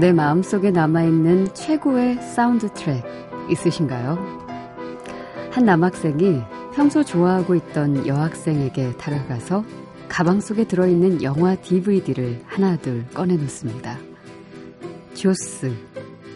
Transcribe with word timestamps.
내 0.00 0.12
마음속에 0.12 0.70
남아있는 0.70 1.54
최고의 1.54 2.20
사운드 2.22 2.72
트랙 2.74 3.04
있으신가요? 3.50 4.46
한 5.50 5.64
남학생이 5.64 6.42
평소 6.74 7.02
좋아하고 7.02 7.54
있던 7.54 8.06
여학생에게 8.06 8.96
다가가서 8.96 9.64
가방 10.08 10.40
속에 10.40 10.64
들어있는 10.64 11.22
영화 11.22 11.54
DVD를 11.56 12.42
하나둘 12.46 13.06
꺼내놓습니다. 13.14 13.98
조스, 15.14 15.74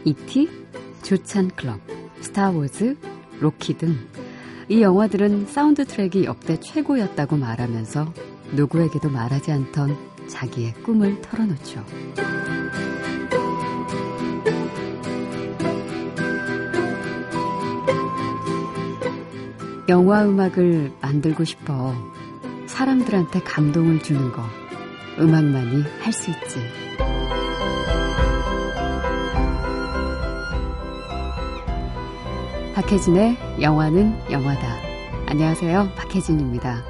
이티, 0.05 0.49
조찬 1.03 1.51
클럽, 1.57 1.81
스타워즈, 2.21 2.97
로키 3.41 3.77
등 3.77 3.97
이 4.71 4.83
영화들은 4.83 5.47
사운드 5.47 5.85
트랙이 5.85 6.27
역대 6.27 6.61
최고였다고 6.61 7.37
말하면서 7.37 8.15
누구에게도 8.53 9.11
말하지 9.11 9.51
않던 9.51 9.97
자기의 10.29 10.75
꿈을 10.75 11.21
털어놓죠. 11.23 11.85
영화 19.91 20.23
음악을 20.25 20.93
만들고 21.01 21.43
싶어 21.43 21.93
사람들한테 22.69 23.41
감동을 23.41 24.01
주는 24.01 24.31
거 24.31 24.41
음악만이 25.19 25.83
할 26.01 26.13
수 26.13 26.31
있지. 26.31 26.61
박혜진의 32.75 33.37
영화는 33.61 34.31
영화다. 34.31 34.77
안녕하세요. 35.27 35.89
박혜진입니다. 35.97 36.85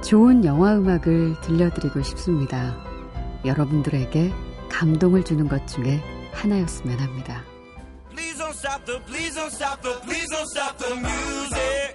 좋은 0.00 0.44
영화 0.44 0.76
음악을 0.76 1.40
들려드리고 1.40 2.00
싶습니다. 2.02 2.76
여러분들에게 3.44 4.32
감동을 4.70 5.24
주는 5.24 5.48
것 5.48 5.66
중에 5.66 6.00
하나였으면 6.32 6.96
합니다. 7.00 7.42
Stop 8.64 8.86
the, 8.86 8.98
please 9.00 9.34
don't 9.34 9.52
stop 9.52 9.82
the, 9.82 9.90
please 10.06 10.26
don't 10.30 10.46
stop 10.48 10.78
the 10.78 10.94
music. 10.96 11.94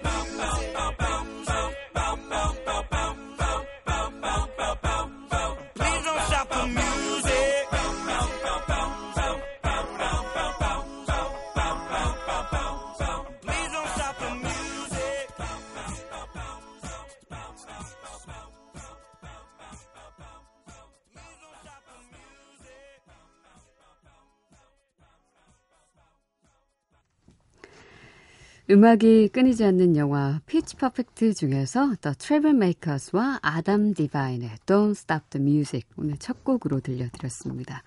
음악이 28.71 29.29
끊이지 29.29 29.65
않는 29.65 29.95
영화 29.95 30.41
피치 30.45 30.75
퍼펙트 30.75 31.33
중에서 31.33 31.95
The 32.01 32.15
Troublemakers와 32.15 33.39
아담 33.41 33.95
디바인의 33.95 34.57
Don't 34.67 34.91
Stop 34.91 35.23
the 35.31 35.41
Music 35.43 35.87
오늘 35.97 36.17
첫 36.17 36.43
곡으로 36.43 36.79
들려드렸습니다. 36.79 37.81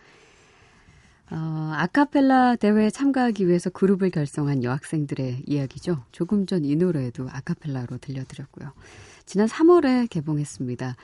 어, 1.31 1.73
아카펠라 1.77 2.57
대회에 2.57 2.91
참가하기 2.91 3.47
위해서 3.47 3.71
그룹을 3.71 4.11
결성한 4.11 4.65
여학생들의 4.65 5.45
이야기죠. 5.47 6.05
조금 6.11 6.47
전 6.47 6.65
이 6.65 6.75
노래도 6.75 7.29
아카펠라로 7.31 7.99
들려드렸고요. 7.99 8.73
지난 9.25 9.47
3월에 9.47 10.11
개봉했습니다. 10.11 10.97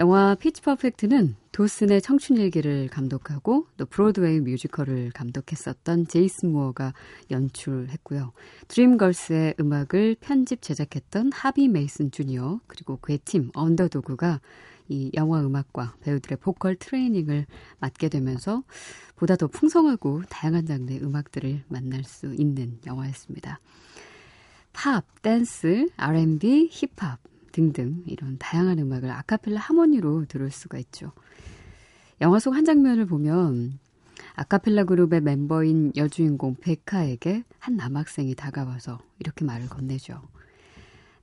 영화 0.00 0.34
피치 0.34 0.62
퍼펙트는 0.62 1.36
도슨의 1.52 2.00
청춘 2.00 2.38
일기를 2.38 2.88
감독하고 2.88 3.66
또 3.76 3.84
브로드웨이 3.84 4.40
뮤지컬을 4.40 5.10
감독했었던 5.10 6.06
제이슨 6.06 6.52
무어가 6.52 6.94
연출했고요. 7.30 8.32
드림걸스의 8.68 9.56
음악을 9.60 10.16
편집 10.18 10.62
제작했던 10.62 11.32
하비 11.34 11.68
메이슨 11.68 12.10
주니어 12.10 12.60
그리고 12.66 12.96
그의 12.96 13.18
팀 13.26 13.50
언더도그가 13.52 14.40
이 14.88 15.10
영화 15.12 15.42
음악과 15.42 15.96
배우들의 16.00 16.38
보컬 16.38 16.76
트레이닝을 16.76 17.44
맡게 17.78 18.08
되면서 18.08 18.62
보다 19.16 19.36
더 19.36 19.48
풍성하고 19.48 20.22
다양한 20.30 20.64
장르의 20.64 21.02
음악들을 21.02 21.64
만날 21.68 22.04
수 22.04 22.34
있는 22.34 22.78
영화였습니다. 22.86 23.60
팝, 24.72 25.04
댄스, 25.20 25.90
R&B, 25.98 26.70
힙합 26.72 27.20
등등 27.52 28.02
이런 28.06 28.36
다양한 28.38 28.78
음악을 28.78 29.10
아카펠라 29.10 29.60
하모니로 29.60 30.26
들을 30.26 30.50
수가 30.50 30.78
있죠. 30.78 31.12
영화 32.20 32.38
속 32.38 32.54
한 32.54 32.64
장면을 32.64 33.06
보면 33.06 33.78
아카펠라 34.34 34.84
그룹의 34.84 35.22
멤버인 35.22 35.92
여주인공 35.96 36.56
베카에게 36.56 37.44
한 37.58 37.76
남학생이 37.76 38.34
다가와서 38.34 38.98
이렇게 39.18 39.44
말을 39.44 39.68
건네죠. 39.68 40.20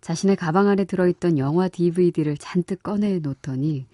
자신의 0.01 0.35
가방 0.35 0.67
안에 0.67 0.85
들어있던 0.85 1.37
영화 1.37 1.67
DVD를 1.67 2.37
잔뜩 2.37 2.83
꺼내 2.83 3.19
놓더니 3.19 3.87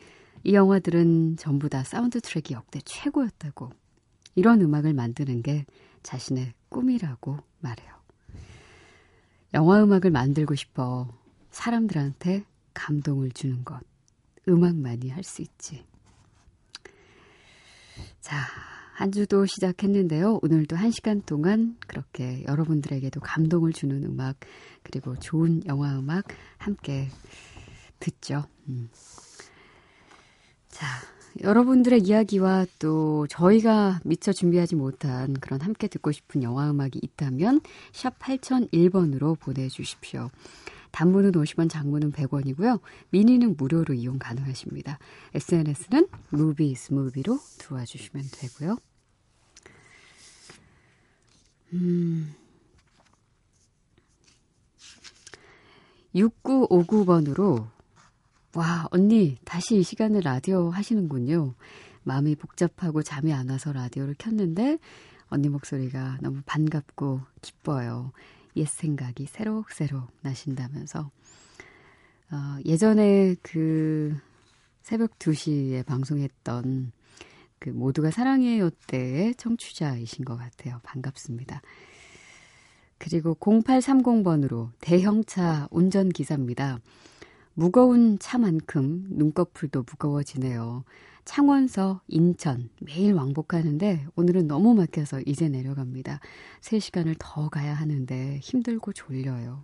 이 0.43 0.53
영화들은 0.53 1.37
전부 1.37 1.69
다 1.69 1.83
사운드 1.83 2.19
트랙이 2.19 2.53
역대 2.53 2.79
최고였다고 2.83 3.69
이런 4.35 4.61
음악을 4.61 4.93
만드는 4.93 5.41
게 5.41 5.65
자신의 6.03 6.53
꿈이라고 6.69 7.37
말해요. 7.59 7.93
영화 9.53 9.83
음악을 9.83 10.11
만들고 10.11 10.55
싶어 10.55 11.07
사람들한테 11.53 12.43
감동을 12.73 13.31
주는 13.31 13.63
것. 13.63 13.79
음악만이 14.47 15.09
할 15.09 15.23
수 15.23 15.41
있지. 15.41 15.85
자, 18.19 18.35
한 18.95 19.11
주도 19.11 19.45
시작했는데요. 19.45 20.39
오늘도 20.41 20.75
한 20.75 20.91
시간 20.91 21.21
동안 21.21 21.77
그렇게 21.87 22.43
여러분들에게도 22.47 23.21
감동을 23.21 23.71
주는 23.71 24.03
음악, 24.03 24.37
그리고 24.81 25.15
좋은 25.15 25.65
영화 25.65 25.97
음악 25.97 26.25
함께 26.57 27.09
듣죠. 27.99 28.43
음. 28.67 28.89
자, 30.69 30.85
여러분들의 31.41 32.01
이야기와 32.01 32.65
또 32.79 33.25
저희가 33.27 34.01
미처 34.03 34.33
준비하지 34.33 34.75
못한 34.75 35.33
그런 35.33 35.61
함께 35.61 35.87
듣고 35.87 36.11
싶은 36.11 36.43
영화 36.43 36.69
음악이 36.69 36.99
있다면 37.01 37.61
샵 37.91 38.19
8001번으로 38.19 39.39
보내주십시오. 39.39 40.29
단문은 40.93 41.31
50원, 41.31 41.69
장문은 41.69 42.11
100원이고요. 42.11 42.79
미니는 43.09 43.57
무료로 43.57 43.95
이용 43.95 44.19
가능하십니다. 44.19 44.99
SNS는 45.33 46.07
무비 46.29 46.75
스 46.75 46.93
무비로 46.93 47.39
들어와 47.57 47.83
주시면 47.83 48.25
되고요. 48.31 48.77
음. 51.73 52.35
6959번으로 56.13 57.67
와, 58.53 58.87
언니, 58.91 59.35
다시 59.45 59.77
이 59.77 59.83
시간에 59.83 60.21
라디오 60.21 60.69
하시는군요. 60.69 61.55
마음이 62.03 62.35
복잡하고 62.35 63.01
잠이 63.01 63.33
안 63.33 63.49
와서 63.49 63.73
라디오를 63.73 64.13
켰는데 64.19 64.77
언니 65.29 65.49
목소리가 65.49 66.19
너무 66.21 66.43
반갑고 66.45 67.21
기뻐요. 67.41 68.11
옛 68.55 68.67
생각이 68.67 69.25
새록새록 69.25 70.11
나신다면서 70.21 71.11
어, 72.31 72.57
예전에 72.65 73.35
그 73.41 74.15
새벽 74.81 75.17
2시에 75.19 75.85
방송했던 75.85 76.91
그 77.59 77.69
모두가 77.69 78.11
사랑해요 78.11 78.69
때의 78.87 79.35
청취자이신 79.35 80.25
것 80.25 80.35
같아요. 80.35 80.79
반갑습니다. 80.83 81.61
그리고 82.97 83.35
0830번으로 83.35 84.71
대형차 84.79 85.67
운전기사입니다. 85.71 86.79
무거운 87.53 88.17
차만큼 88.17 89.07
눈꺼풀도 89.11 89.83
무거워지네요. 89.83 90.83
창원서, 91.25 92.01
인천 92.07 92.69
매일 92.81 93.13
왕복하는데 93.13 94.07
오늘은 94.15 94.47
너무 94.47 94.73
막혀서 94.73 95.21
이제 95.25 95.47
내려갑니다. 95.47 96.19
3시간을 96.61 97.15
더 97.19 97.49
가야 97.49 97.73
하는데 97.73 98.39
힘들고 98.39 98.91
졸려요. 98.93 99.63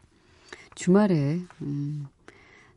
주말에 0.75 1.41
음, 1.62 2.07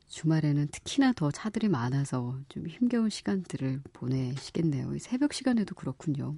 주말에는 0.08 0.68
특히나 0.72 1.12
더 1.12 1.30
차들이 1.30 1.68
많아서 1.68 2.38
좀 2.48 2.66
힘겨운 2.66 3.08
시간들을 3.08 3.82
보내시겠네요. 3.92 4.98
새벽 4.98 5.32
시간에도 5.32 5.74
그렇군요. 5.74 6.36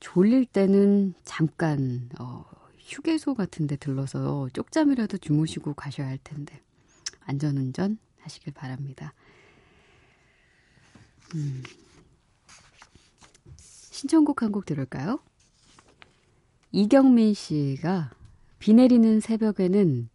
졸릴 0.00 0.44
때는 0.44 1.14
잠깐 1.24 2.10
어, 2.18 2.44
휴게소 2.86 3.34
같은 3.34 3.66
데 3.66 3.76
들러서 3.76 4.48
쪽잠이라도 4.52 5.18
주무시고 5.18 5.74
가셔야 5.74 6.08
할 6.08 6.18
텐데 6.22 6.60
안전운전 7.24 7.98
하시길 8.20 8.52
바랍니다. 8.54 9.12
음. 11.34 11.62
신청곡 13.56 14.42
한 14.42 14.52
곡 14.52 14.66
들을까요? 14.66 15.18
이경민 16.72 17.34
씨가 17.34 18.10
비 18.58 18.74
내리는 18.74 19.20
새벽에는 19.20 20.08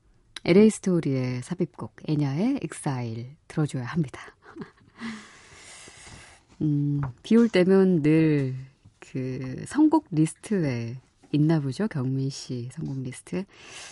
LA 0.46 0.70
스토리의 0.70 1.42
삽입곡 1.44 1.96
애냐의 2.08 2.60
Exile 2.64 3.36
들어줘야 3.48 3.86
합니다. 3.86 4.36
음, 6.62 7.02
비 7.24 7.36
올 7.36 7.50
때면 7.50 8.02
늘 8.02 8.56
그 9.02 9.66
선곡 9.68 10.06
리스트에 10.12 10.96
있나 11.32 11.60
보죠. 11.60 11.88
경민 11.88 12.30
씨 12.30 12.70
선곡 12.74 13.04
리스트. 13.04 13.46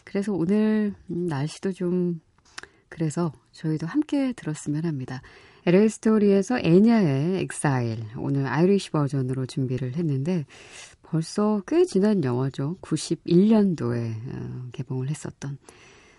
그래서 0.03 0.33
오늘 0.33 0.93
음, 1.09 1.25
날씨도 1.27 1.71
좀 1.73 2.21
그래서 2.89 3.31
저희도 3.51 3.87
함께 3.87 4.33
들었으면 4.33 4.85
합니다. 4.85 5.21
LA 5.65 5.89
스토리에서 5.89 6.59
애냐의 6.59 7.41
Exile 7.43 8.03
오늘 8.17 8.47
Irish 8.47 8.91
버전으로 8.91 9.45
준비를 9.45 9.95
했는데 9.95 10.45
벌써 11.03 11.61
꽤 11.67 11.85
지난 11.85 12.23
영화죠. 12.23 12.77
91년도에 12.81 14.13
어, 14.33 14.69
개봉을 14.71 15.09
했었던 15.09 15.57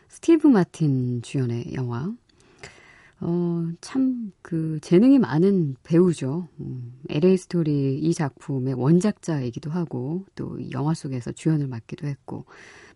스티브 0.08 0.48
마틴 0.48 1.22
주연의 1.22 1.74
영화. 1.74 2.12
어, 3.22 3.68
참, 3.82 4.32
그, 4.40 4.78
재능이 4.80 5.18
많은 5.18 5.76
배우죠. 5.82 6.48
음, 6.60 6.98
LA 7.10 7.36
스토리 7.36 7.98
이 7.98 8.14
작품의 8.14 8.74
원작자이기도 8.74 9.70
하고, 9.70 10.24
또 10.34 10.58
영화 10.72 10.94
속에서 10.94 11.30
주연을 11.30 11.66
맡기도 11.66 12.06
했고, 12.06 12.46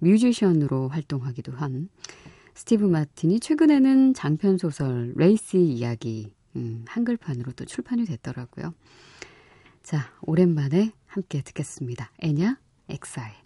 뮤지션으로 0.01 0.89
활동하기도 0.89 1.53
한 1.53 1.89
스티브 2.55 2.87
마틴이 2.87 3.41
최근에는 3.41 4.15
장편소설 4.15 5.13
레이시 5.17 5.61
이야기, 5.61 6.33
음, 6.57 6.85
한글판으로 6.87 7.53
또 7.53 7.67
출판이 7.67 8.05
됐더라고요. 8.07 8.73
자, 9.83 10.11
오랜만에 10.23 10.93
함께 11.07 11.43
듣겠습니다. 11.43 12.11
애냐, 12.21 12.59
Exile. 12.89 13.44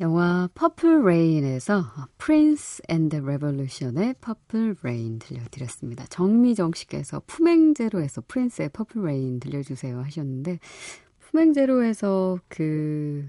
영화 0.00 0.48
Purple 0.54 1.04
Rain에서 1.04 1.84
프린스 2.16 2.80
앤드 2.88 3.16
레볼루션의 3.16 4.14
Purple 4.22 4.76
Rain 4.82 5.18
들려드렸습니다. 5.18 6.06
정미정 6.06 6.72
씨께서 6.74 7.20
품행제로에서 7.26 8.22
프린스의 8.26 8.70
Purple 8.70 9.04
Rain 9.04 9.40
들려주세요 9.40 10.00
하셨는데 10.00 10.58
품행제로에서 11.18 12.38
그 12.48 13.28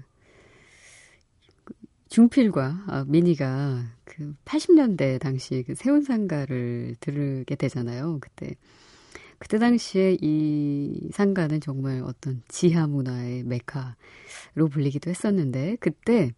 중필과 2.08 2.84
아, 2.86 3.04
미니가 3.06 3.82
그 4.04 4.34
80년대 4.46 5.20
당시 5.20 5.64
그 5.66 5.74
세운상가를 5.74 6.96
들르게 7.00 7.54
되잖아요. 7.54 8.16
그때 8.18 8.54
그때 9.36 9.58
당시에 9.58 10.16
이 10.22 11.10
상가는 11.12 11.60
정말 11.60 12.02
어떤 12.02 12.42
지하 12.48 12.86
문화의 12.86 13.42
메카로 13.42 14.68
불리기도 14.70 15.10
했었는데 15.10 15.76
그때 15.80 16.32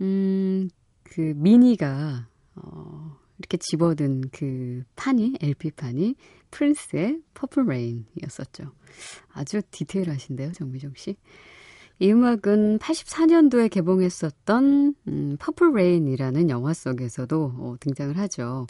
음, 0.00 0.68
그 1.02 1.20
미니가 1.36 2.28
어, 2.56 3.16
이렇게 3.38 3.56
집어든 3.58 4.22
그 4.32 4.82
판이 4.96 5.38
LP판이 5.40 6.14
프린스의 6.50 7.20
Purple 7.34 7.66
Rain이었었죠. 7.66 8.72
아주 9.32 9.60
디테일하신데요, 9.70 10.52
정미정 10.52 10.92
씨. 10.96 11.16
이 11.98 12.12
음악은 12.12 12.78
84년도에 12.78 13.70
개봉했었던 13.70 14.94
음, 15.08 15.36
Purple 15.38 15.72
Rain이라는 15.74 16.50
영화 16.50 16.74
속에서도 16.74 17.54
어, 17.56 17.76
등장을 17.80 18.16
하죠. 18.18 18.66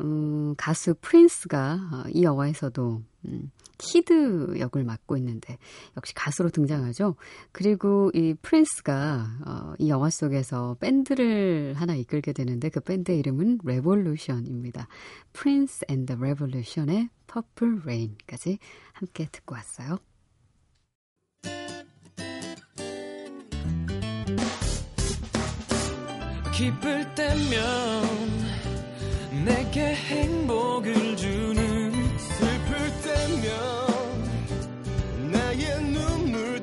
음, 0.00 0.54
가수 0.56 0.94
프린스가 1.00 1.74
어, 1.92 2.08
이 2.10 2.22
영화에서도 2.22 3.02
음, 3.26 3.50
키드 3.78 4.58
역을 4.58 4.84
맡고 4.84 5.16
있는데 5.18 5.58
역시 5.96 6.14
가수로 6.14 6.50
등장하죠. 6.50 7.16
그리고 7.52 8.10
이 8.14 8.34
프린스가 8.40 9.26
어, 9.46 9.74
이 9.78 9.88
영화 9.88 10.10
속에서 10.10 10.76
밴드를 10.80 11.74
하나 11.76 11.94
이끌게 11.94 12.32
되는데 12.32 12.68
그 12.68 12.80
밴드의 12.80 13.18
이름은 13.18 13.60
레볼루션입니다. 13.64 14.88
프린스 15.32 15.86
앤 15.88 16.06
더 16.06 16.14
레볼루션의 16.16 17.08
Purple 17.26 17.82
Rain까지 17.84 18.58
함께 18.92 19.28
듣고 19.30 19.54
왔어요. 19.54 19.98
기쁠 26.52 27.14
때면 27.16 28.44
내게 29.44 29.92
행복을 29.92 31.16
주 31.16 31.43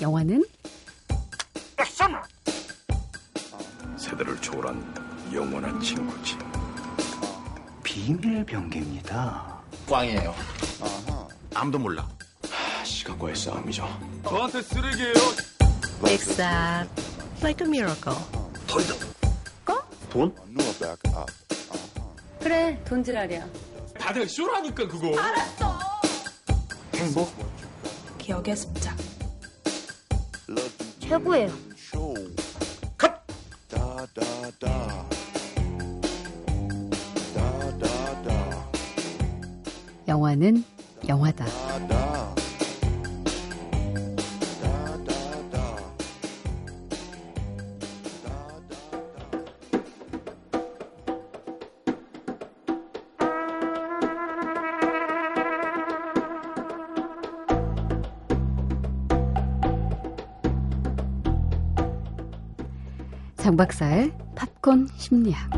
영화는 0.00 0.42
액션! 1.78 2.16
세대를 3.98 4.40
초월한 4.40 5.30
영원한 5.32 5.80
친구지. 5.80 6.38
비밀 7.82 8.44
병기입니다. 8.44 9.60
꽝이에요. 9.88 10.34
아하. 10.80 11.28
아무도 11.54 11.78
몰라. 11.78 12.08
하, 12.50 12.84
시간과의 12.84 13.36
싸움이죠. 13.36 13.86
저한테 14.24 14.62
쓰레기예요. 14.62 15.14
Exact. 16.06 17.02
Like 17.42 17.66
a 17.66 17.68
miracle. 17.68 18.16
더 18.66 18.80
있다. 18.80 18.94
돈? 20.08 20.34
그래, 22.40 22.82
돈 22.84 23.04
지랄이야. 23.04 23.46
다들 23.98 24.28
쇼라니까 24.28 24.88
그거. 24.88 25.16
알았어. 25.20 25.78
행복? 26.94 27.32
기억의 28.18 28.56
습작. 28.56 28.96
최고예요. 31.10 31.48
컷! 32.96 33.10
영화는 40.06 40.62
영화다. 41.08 41.46
박사의 63.60 64.10
팝콘 64.34 64.88
심리학. 64.96 65.50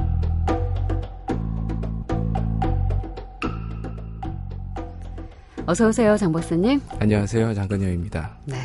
어서 5.67 5.87
오세요, 5.87 6.17
장 6.17 6.33
박사님. 6.33 6.81
안녕하세요, 6.99 7.55
장근영입니다. 7.55 8.39
네. 8.47 8.57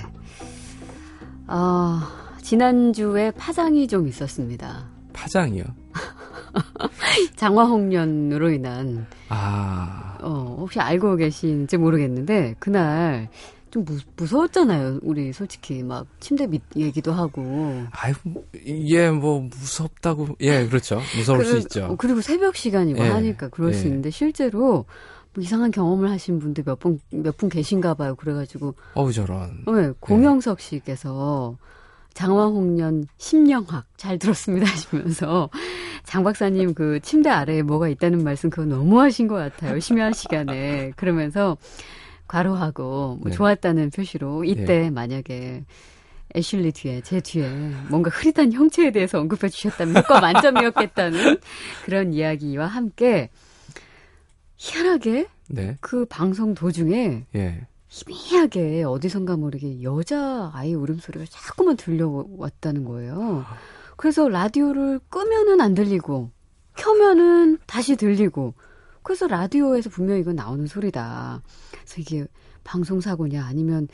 어, 1.46 2.00
지난주에 2.42 3.30
파장이 3.30 3.88
좀 3.88 4.08
있었습니다. 4.08 4.88
파장이요? 5.14 5.66
장화홍련으로 7.38 8.50
인한 8.50 9.06
아, 9.30 10.18
어, 10.20 10.58
혹시 10.62 10.80
알고 10.80 11.18
계신지 11.18 11.78
모르겠는데 11.78 12.56
그날 12.58 13.30
좀 13.86 13.96
무, 13.96 14.00
무서웠잖아요. 14.16 15.00
우리 15.04 15.32
솔직히 15.34 15.84
막 15.84 16.08
침대 16.20 16.48
밑 16.48 16.62
얘기도 16.76 17.12
하고. 17.14 17.84
아유, 17.92 18.14
예, 18.66 19.10
뭐 19.12 19.42
무섭다고, 19.42 20.30
예, 20.42 20.66
그렇죠, 20.68 21.00
무서울 21.18 21.46
수 21.46 21.52
그- 21.54 21.58
있죠. 21.60 21.86
어, 21.86 21.96
그리고 21.98 22.22
새벽 22.22 22.56
시간이고 22.56 23.00
예, 23.04 23.10
하니까 23.10 23.50
그럴 23.50 23.74
수 23.74 23.84
예. 23.84 23.88
있는데 23.90 24.10
실제로 24.10 24.86
뭐 25.34 25.44
이상한 25.44 25.70
경험을 25.72 26.10
하신 26.10 26.40
분들 26.40 26.64
몇 26.66 26.80
분 26.80 27.00
몇 27.12 27.38
분 27.38 27.50
계신가 27.50 27.94
봐요. 27.94 28.16
그래가지고 28.16 28.74
어우 28.96 29.12
저런. 29.14 29.64
네, 29.68 29.92
공영석 30.00 30.60
씨께서 30.60 31.58
장화홍련 32.14 33.06
심령학 33.18 33.86
잘 33.96 34.18
들었습니다 34.18 34.66
하시면서 34.66 35.50
장 36.04 36.24
박사님 36.24 36.74
그 36.74 37.00
침대 37.02 37.30
아래에 37.30 37.62
뭐가 37.62 37.90
있다는 37.90 38.24
말씀 38.24 38.50
그거 38.50 38.66
너무 38.66 39.00
하신 39.00 39.28
것 39.28 39.36
같아요. 39.36 39.80
심야 39.80 40.12
시간에 40.12 40.92
그러면서 40.96 41.58
괄호하고 42.28 43.18
뭐 43.22 43.22
네. 43.26 43.32
좋았다는 43.32 43.92
표시로 43.92 44.44
이때 44.44 44.90
만약에 44.90 45.66
애슐리 46.36 46.72
뒤에 46.74 47.02
제 47.02 47.22
뒤에 47.22 47.50
뭔가 47.90 48.10
흐릿한 48.10 48.52
형체에 48.54 48.92
대해서 48.92 49.20
언급해 49.20 49.50
주셨다면 49.50 49.98
효과 49.98 50.20
만점이었겠다는 50.20 51.38
그런 51.86 52.14
이야기와 52.14 52.68
함께 52.68 53.30
희한하게 54.58 55.28
네, 55.50 55.78
그 55.80 56.06
방송 56.06 56.54
도중에 56.54 57.26
예, 57.36 57.68
희미하게 57.88 58.84
어디선가 58.84 59.38
모르게 59.38 59.82
여자 59.82 60.52
아이 60.54 60.74
울음소리가 60.74 61.26
자꾸만 61.30 61.78
들려왔다는 61.78 62.84
거예요. 62.84 63.46
그래서 63.96 64.30
라디오를 64.30 65.00
끄면은 65.10 65.60
안 65.60 65.74
들리고, 65.74 66.30
켜면은 66.76 67.58
다시 67.66 67.96
들리고, 67.96 68.54
그래서 69.08 69.26
라디오에서 69.26 69.90
분명히 69.90 70.20
이건 70.20 70.36
나오는 70.36 70.68
소리다. 70.68 71.42
그래서 71.72 71.96
이게 71.98 72.26
방송사고냐, 72.66 73.42
아니면 73.46 73.88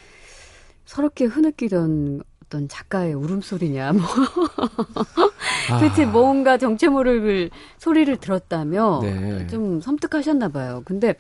서럽게 0.86 1.26
흐느끼던 1.26 2.24
어떤 2.44 2.68
작가의 2.68 3.14
울음소리냐, 3.14 3.94
뭐. 3.94 4.02
아, 5.70 5.78
도대체 5.78 6.08
뭔가 6.08 6.58
정체 6.58 6.88
모를 6.88 7.52
소리를 7.78 8.18
들었다며 8.18 9.02
네. 9.04 9.46
좀 9.46 9.80
섬뜩하셨나 9.82 10.50
봐요. 10.50 10.82
근데 10.84 11.14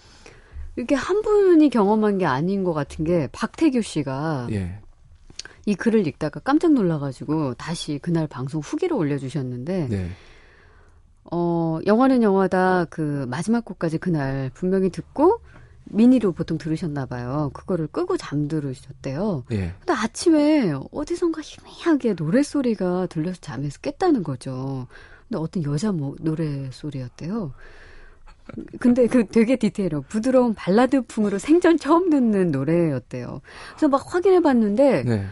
이게 0.75 0.95
한 0.95 1.21
분이 1.21 1.69
경험한 1.69 2.17
게 2.17 2.25
아닌 2.25 2.63
것 2.63 2.73
같은 2.73 3.05
게 3.05 3.29
박태규 3.31 3.83
씨가 3.83 4.47
예, 4.53 4.79
이 5.67 5.75
글을 5.75 6.07
읽다가 6.07 6.39
깜짝 6.39 6.73
놀라가지고 6.73 7.53
다시 7.53 8.00
그날 8.01 8.25
방송 8.25 8.59
후기를 8.59 8.97
올려주셨는데 8.97 9.88
네, 9.88 10.09
어 11.32 11.80
영화는 11.86 12.22
영화다 12.24 12.86
그 12.89 13.25
마지막 13.30 13.65
곡까지 13.65 13.98
그날 13.98 14.51
분명히 14.53 14.89
듣고 14.89 15.39
미니로 15.86 16.32
보통 16.32 16.58
들으셨나 16.58 17.06
봐요. 17.06 17.51
그거를 17.53 17.88
끄고 17.88 18.18
잠들으셨대요. 18.18 19.44
예, 19.51 19.74
근데 19.80 19.94
아침에 19.94 20.74
어디선가 20.92 21.42
희미하게 21.42 22.13
노래소리가 22.13 23.08
들려서 23.08 23.39
잠에서 23.42 23.80
깼다는 23.80 24.24
거죠. 24.24 24.88
근데 25.27 25.42
어떤 25.42 25.63
여자 25.63 25.92
뭐 25.92 26.15
노래소리였대요. 26.20 27.53
근데 28.80 29.08
그 29.08 29.25
되게 29.25 29.56
디테일해. 29.56 30.01
부드러운 30.10 30.53
발라드풍으로 30.53 31.39
생전 31.39 31.77
처음 31.77 32.10
듣는 32.10 32.51
노래였대요. 32.51 33.42
그래서 33.72 33.88
막 33.88 34.13
확인해 34.13 34.42
봤는데, 34.42 35.03
네, 35.03 35.25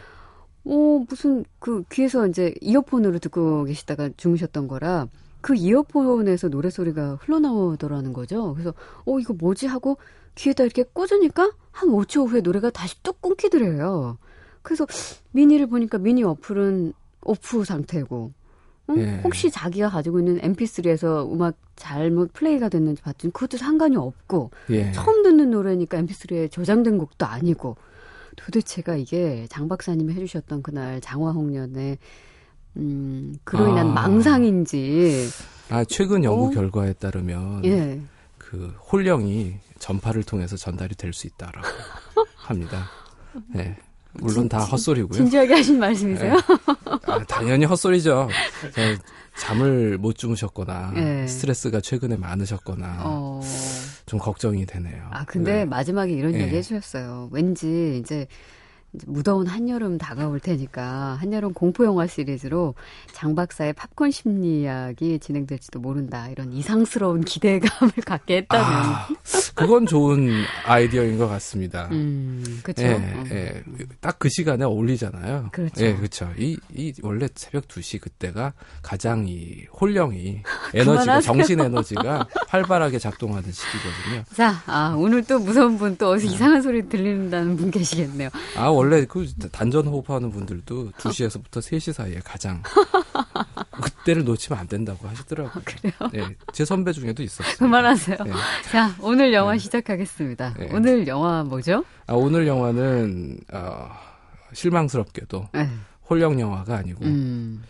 어, 0.65 1.03
무슨 1.09 1.43
그 1.59 1.83
귀에서 1.91 2.27
이제 2.27 2.53
이어폰으로 2.61 3.19
듣고 3.19 3.65
계시다가 3.65 4.09
주무셨던 4.15 4.67
거라 4.67 5.07
그 5.41 5.55
이어폰에서 5.55 6.49
노래 6.49 6.69
소리가 6.69 7.17
흘러나오더라는 7.21 8.13
거죠. 8.13 8.53
그래서, 8.53 8.73
어, 9.05 9.19
이거 9.19 9.33
뭐지? 9.33 9.67
하고 9.67 9.97
귀에다 10.35 10.63
이렇게 10.63 10.83
꽂으니까 10.83 11.51
한 11.71 11.89
5초 11.89 12.27
후에 12.27 12.41
노래가 12.41 12.69
다시 12.69 13.01
뚝 13.03 13.21
끊기더래요. 13.21 14.17
그래서 14.61 14.85
미니를 15.31 15.67
보니까 15.67 15.97
미니 15.97 16.23
어플은 16.23 16.93
오프 17.23 17.63
상태고, 17.63 18.31
응? 18.89 18.97
예. 18.97 19.21
혹시 19.23 19.49
자기가 19.51 19.89
가지고 19.89 20.19
있는 20.19 20.39
mp3에서 20.39 21.31
음악 21.31 21.55
잘못 21.75 22.33
플레이가 22.33 22.69
됐는지 22.69 23.01
봤더니 23.01 23.33
그것도 23.33 23.57
상관이 23.57 23.95
없고, 23.95 24.51
예, 24.69 24.91
처음 24.91 25.23
듣는 25.23 25.51
노래니까 25.51 26.01
mp3에 26.01 26.51
저장된 26.51 26.97
곡도 26.97 27.25
아니고 27.25 27.75
도대체가 28.37 28.95
이게 28.95 29.45
장 29.49 29.67
박사님이 29.67 30.13
해주셨던 30.13 30.63
그날 30.63 31.01
장화홍련의 31.01 31.97
음 32.77 33.35
그로 33.43 33.67
인한 33.69 33.89
아. 33.89 33.93
망상인지 33.93 35.29
아 35.69 35.83
최근 35.85 36.23
연구 36.23 36.47
어? 36.47 36.49
결과에 36.49 36.93
따르면 36.93 37.65
예 37.65 38.01
그 38.51 38.75
홀령이 38.91 39.53
전파를 39.79 40.23
통해서 40.23 40.57
전달이 40.57 40.95
될 40.95 41.13
수 41.13 41.25
있다라고 41.25 41.65
합니다. 42.35 42.89
네, 43.47 43.77
물론 44.11 44.49
다 44.49 44.59
헛소리고요. 44.59 45.17
진지하게 45.17 45.53
하신 45.53 45.79
말씀이세요? 45.79 46.35
아, 47.07 47.23
당연히 47.29 47.63
헛소리죠. 47.63 48.27
저, 48.73 48.81
잠을 49.39 49.97
못 49.97 50.17
주무셨거나 50.17 50.93
예. 50.97 51.27
스트레스가 51.27 51.79
최근에 51.79 52.17
많으셨거나 52.17 53.03
어. 53.05 53.41
좀 54.05 54.19
걱정이 54.19 54.65
되네요. 54.65 55.07
아 55.11 55.23
근데 55.23 55.59
네. 55.59 55.65
마지막에 55.65 56.11
이런 56.11 56.33
예. 56.35 56.41
얘기 56.41 56.57
해주셨어요. 56.57 57.29
왠지 57.31 57.99
이제 58.03 58.27
무더운 59.05 59.47
한여름 59.47 59.97
다가올 59.97 60.39
테니까 60.39 61.17
한여름 61.21 61.53
공포 61.53 61.85
영화 61.85 62.07
시리즈로 62.07 62.75
장 63.13 63.35
박사의 63.35 63.73
팝콘 63.73 64.11
심리학이 64.11 65.19
진행될지도 65.19 65.79
모른다 65.79 66.27
이런 66.29 66.51
이상스러운 66.51 67.21
기대감을 67.21 67.93
갖게 68.05 68.37
했다는. 68.37 68.65
아, 68.65 69.07
그건 69.55 69.85
좋은 69.85 70.29
아이디어인 70.65 71.17
것 71.17 71.27
같습니다. 71.27 71.87
음 71.91 72.43
그렇죠. 72.63 72.83
예, 72.83 73.23
예. 73.31 73.63
딱그 74.01 74.27
시간에 74.29 74.65
어울리잖아요. 74.65 75.49
그렇죠. 75.51 75.85
예, 75.85 75.95
그렇죠. 75.95 76.29
이, 76.37 76.57
이, 76.75 76.93
원래 77.01 77.27
새벽 77.35 77.67
2시 77.67 78.01
그때가 78.01 78.53
가장 78.81 79.25
이 79.27 79.65
홀령이 79.79 80.41
에너지가. 80.73 81.21
정신 81.21 81.59
에너지가 81.61 82.27
활발하게 82.47 82.99
작동하는 82.99 83.51
시기거든요. 83.51 84.23
자, 84.35 84.61
아, 84.65 84.95
오늘 84.97 85.23
또 85.23 85.39
무서운 85.39 85.77
분 85.77 85.91
또 86.01 86.09
어디서 86.09 86.33
이상한 86.33 86.61
소리 86.63 86.89
들린다는 86.89 87.57
분 87.57 87.69
계시겠네요. 87.69 88.29
아, 88.57 88.69
원래 88.81 89.05
그 89.05 89.31
단전 89.51 89.85
호흡하는 89.85 90.31
분들도 90.31 90.91
2시에서부터 90.91 91.59
3시 91.59 91.93
사이에 91.93 92.19
가장 92.23 92.63
그때를 93.69 94.23
놓치면 94.23 94.59
안 94.59 94.67
된다고 94.67 95.07
하시더라고요. 95.07 95.63
그래요? 95.63 95.93
예, 96.15 96.35
제 96.51 96.65
선배 96.65 96.91
중에도 96.91 97.21
있었어요. 97.21 97.57
그만하세요. 97.57 98.17
예. 98.25 98.31
자, 98.71 98.95
오늘 98.99 99.33
영화 99.33 99.55
시작하겠습니다. 99.57 100.55
네. 100.57 100.69
오늘 100.73 101.05
영화 101.07 101.43
뭐죠? 101.43 101.85
아, 102.07 102.13
오늘 102.13 102.47
영화는 102.47 103.39
어, 103.53 103.89
실망스럽게도 104.53 105.49
네. 105.53 105.69
홀령 106.09 106.39
영화가 106.39 106.77
아니고 106.77 107.05
음, 107.05 107.63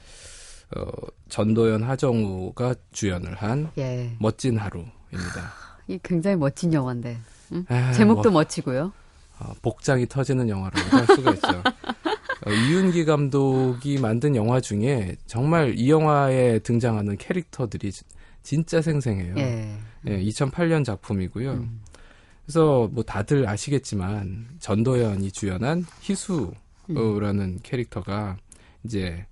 어, 0.75 0.85
전도연 1.27 1.83
하정우가 1.83 2.75
주연을 2.93 3.35
한 3.35 3.69
예. 3.77 4.15
멋진 4.19 4.57
하루입니다. 4.57 5.53
이 5.87 5.99
굉장히 6.01 6.37
멋진 6.37 6.73
영화인데. 6.73 7.19
음? 7.51 7.65
아, 7.67 7.91
제목도 7.91 8.31
뭐, 8.31 8.39
멋지고요. 8.41 8.93
어, 9.41 9.53
복장이 9.61 10.07
터지는 10.07 10.47
영화라고 10.49 10.97
할 10.97 11.05
수가 11.07 11.31
있죠. 11.33 11.47
어, 12.45 12.51
이윤기 12.51 13.05
감독이 13.05 13.97
만든 13.99 14.35
영화 14.35 14.59
중에 14.59 15.15
정말 15.25 15.73
이 15.77 15.89
영화에 15.89 16.59
등장하는 16.59 17.17
캐릭터들이 17.17 17.91
지- 17.91 18.03
진짜 18.43 18.81
생생해요. 18.81 19.35
예. 19.37 19.77
예, 20.07 20.19
2008년 20.23 20.83
작품이고요. 20.85 21.51
음. 21.53 21.81
그래서 22.45 22.89
뭐 22.91 23.03
다들 23.03 23.47
아시겠지만 23.47 24.47
전도연이 24.59 25.31
주연한 25.31 25.85
희수라는 26.01 27.59
캐릭터가 27.63 28.37
이제 28.83 29.25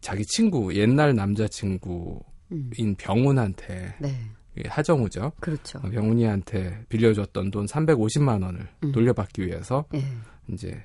자기 0.00 0.24
친구 0.26 0.74
옛날 0.74 1.14
남자친구인 1.14 2.20
음. 2.52 2.94
병훈한테 2.98 3.94
네. 4.00 4.14
예, 4.58 4.68
하정우죠. 4.68 5.32
그렇죠. 5.40 5.78
어, 5.78 5.88
병훈이한테 5.88 6.84
빌려줬던 6.88 7.50
돈 7.50 7.66
350만 7.66 8.42
원을 8.42 8.68
음. 8.84 8.92
돌려받기 8.92 9.46
위해서 9.46 9.84
예. 9.94 10.04
이제 10.48 10.82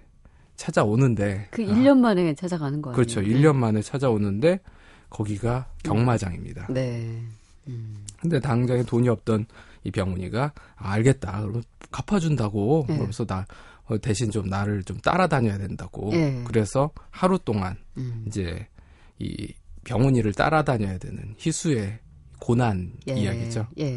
찾아오는데 0.56 1.48
그 1.52 1.64
아, 1.64 1.66
1년 1.66 2.00
만에 2.00 2.34
찾아가는 2.36 2.82
거 2.82 2.90
아니에요? 2.90 2.96
그렇죠. 2.96 3.22
1년 3.22 3.56
만에 3.56 3.82
찾아오는데 3.82 4.60
거기가 5.10 5.72
경마장입니다. 5.84 6.68
네. 6.70 7.22
음. 7.68 8.06
근데 8.20 8.40
당장에 8.40 8.84
돈이 8.84 9.08
없던 9.10 9.46
이 9.84 9.92
병훈이가 9.92 10.54
아, 10.76 10.92
알겠다. 10.92 11.42
그러면 11.42 11.64
갚아준다고. 11.92 12.86
네. 12.88 12.96
그러면서 12.96 13.26
나 13.26 13.46
어, 13.86 13.98
대신 13.98 14.30
좀 14.30 14.48
나를 14.48 14.84
좀 14.84 14.98
따라다녀야 15.00 15.58
된다고. 15.58 16.10
네. 16.12 16.44
그래서 16.46 16.92
하루 17.10 17.40
동안 17.40 17.78
음. 17.98 18.24
이제 18.28 18.68
이 19.18 19.54
병훈이를 19.86 20.34
따라다녀야 20.34 20.98
되는 20.98 21.36
희수의 21.38 22.00
고난 22.40 22.94
이야기죠. 23.06 23.68
예. 23.80 23.96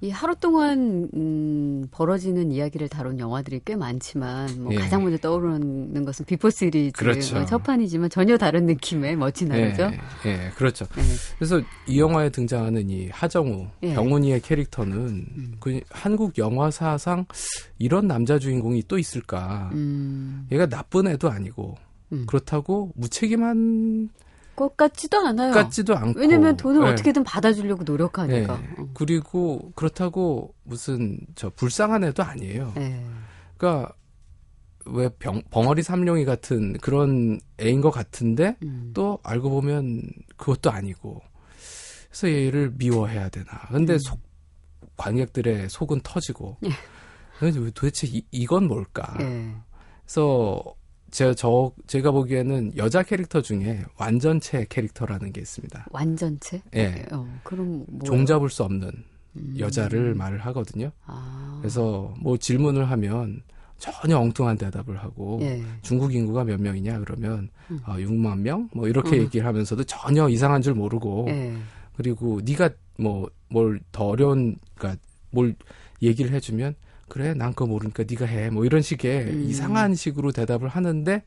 이 0.00 0.10
하루 0.10 0.34
동안 0.34 1.08
음, 1.14 1.86
벌어지는 1.90 2.50
이야기를 2.50 2.88
다룬 2.88 3.18
영화들이 3.18 3.60
꽤 3.64 3.76
많지만 3.76 4.62
뭐 4.62 4.72
예. 4.74 4.76
가장 4.78 5.02
먼저 5.02 5.18
떠오르는 5.18 6.04
것은 6.04 6.24
비포 6.26 6.50
시리즈 6.50 6.92
그렇죠. 6.92 7.38
어, 7.38 7.44
첫 7.44 7.62
판이지만 7.62 8.10
전혀 8.10 8.36
다른 8.36 8.66
느낌의 8.66 9.16
멋진 9.16 9.52
하루죠. 9.52 9.90
예, 10.26 10.30
예, 10.30 10.50
그렇죠. 10.56 10.86
예. 10.98 11.02
그래서 11.38 11.60
이 11.86 12.00
영화에 12.00 12.30
등장하는 12.30 12.90
이 12.90 13.08
하정우, 13.10 13.68
예. 13.84 13.90
음. 13.90 13.94
병훈이의 13.94 14.40
캐릭터는 14.40 15.56
그 15.60 15.80
한국 15.90 16.36
영화사상 16.38 17.26
이런 17.78 18.06
남자 18.06 18.38
주인공이 18.38 18.84
또 18.88 18.98
있을까? 18.98 19.70
음, 19.72 20.46
얘가 20.50 20.66
나쁜 20.66 21.06
애도 21.06 21.30
아니고 21.30 21.76
음. 22.12 22.26
그렇다고 22.26 22.92
무책임한 22.96 24.10
것 24.60 24.76
같지도 24.76 25.18
않아요. 25.18 25.52
같지도 25.52 25.96
않고 25.96 26.20
왜냐면 26.20 26.54
돈을 26.56 26.86
예. 26.86 26.92
어떻게든 26.92 27.24
받아주려고 27.24 27.82
노력하니까. 27.82 28.60
예. 28.60 28.84
그리고 28.92 29.72
그렇다고 29.74 30.54
무슨 30.64 31.18
저 31.34 31.48
불쌍한 31.48 32.04
애도 32.04 32.22
아니에요. 32.22 32.74
예. 32.76 33.02
그러니까 33.56 33.94
왜 34.84 35.08
병, 35.18 35.40
벙어리 35.50 35.82
삼룡이 35.82 36.26
같은 36.26 36.74
그런 36.78 37.40
애인 37.58 37.80
것 37.80 37.90
같은데 37.90 38.56
음. 38.62 38.90
또 38.94 39.18
알고 39.22 39.48
보면 39.48 40.02
그것도 40.36 40.70
아니고 40.70 41.22
그래서 42.08 42.30
얘를 42.30 42.72
미워해야 42.76 43.30
되나 43.30 43.46
근데 43.68 43.94
음. 43.94 43.98
속 43.98 44.20
관객들의 44.96 45.70
속은 45.70 46.00
터지고 46.02 46.58
도대체 47.74 48.06
이, 48.06 48.22
이건 48.30 48.68
뭘까 48.68 49.16
예. 49.20 49.54
그래서 50.04 50.62
제가 51.10 51.34
저 51.34 51.72
제가 51.86 52.10
보기에는 52.10 52.72
여자 52.76 53.02
캐릭터 53.02 53.40
중에 53.40 53.84
완전체 53.98 54.66
캐릭터라는 54.68 55.32
게 55.32 55.40
있습니다 55.40 55.86
완전체? 55.90 56.62
예. 56.74 57.04
어, 57.12 57.26
그럼 57.42 57.84
뭐 57.88 58.00
종잡을 58.04 58.48
수 58.48 58.62
없는 58.64 58.90
음. 59.36 59.54
여자를 59.58 60.14
말을 60.14 60.38
하거든요 60.46 60.90
아. 61.06 61.58
그래서 61.60 62.14
뭐 62.20 62.36
질문을 62.36 62.90
하면 62.90 63.42
전혀 63.78 64.18
엉뚱한 64.18 64.58
대답을 64.58 64.98
하고 64.98 65.38
예. 65.42 65.62
중국 65.82 66.14
인구가 66.14 66.44
몇 66.44 66.60
명이냐 66.60 67.00
그러면 67.00 67.48
음. 67.70 67.80
어, 67.86 67.94
6만 67.94 68.40
명 68.40 68.68
뭐 68.72 68.88
이렇게 68.88 69.16
음. 69.16 69.22
얘기를 69.22 69.46
하면서도 69.46 69.84
전혀 69.84 70.28
이상한 70.28 70.62
줄 70.62 70.74
모르고 70.74 71.26
예. 71.28 71.56
그리고 71.96 72.40
네가 72.44 72.70
뭐 72.98 73.28
뭘 73.52 73.80
더 73.90 74.04
어려운 74.06 74.56
그러니까 74.76 75.00
뭘 75.30 75.56
얘기를 76.02 76.30
해주면 76.32 76.74
그래 77.10 77.34
난 77.34 77.50
그거 77.50 77.66
모르니까 77.66 78.04
네가 78.08 78.24
해 78.24 78.48
뭐 78.50 78.64
이런 78.64 78.80
식의 78.82 79.20
음. 79.24 79.44
이상한 79.48 79.94
식으로 79.94 80.32
대답을 80.32 80.68
하는데 80.68 81.22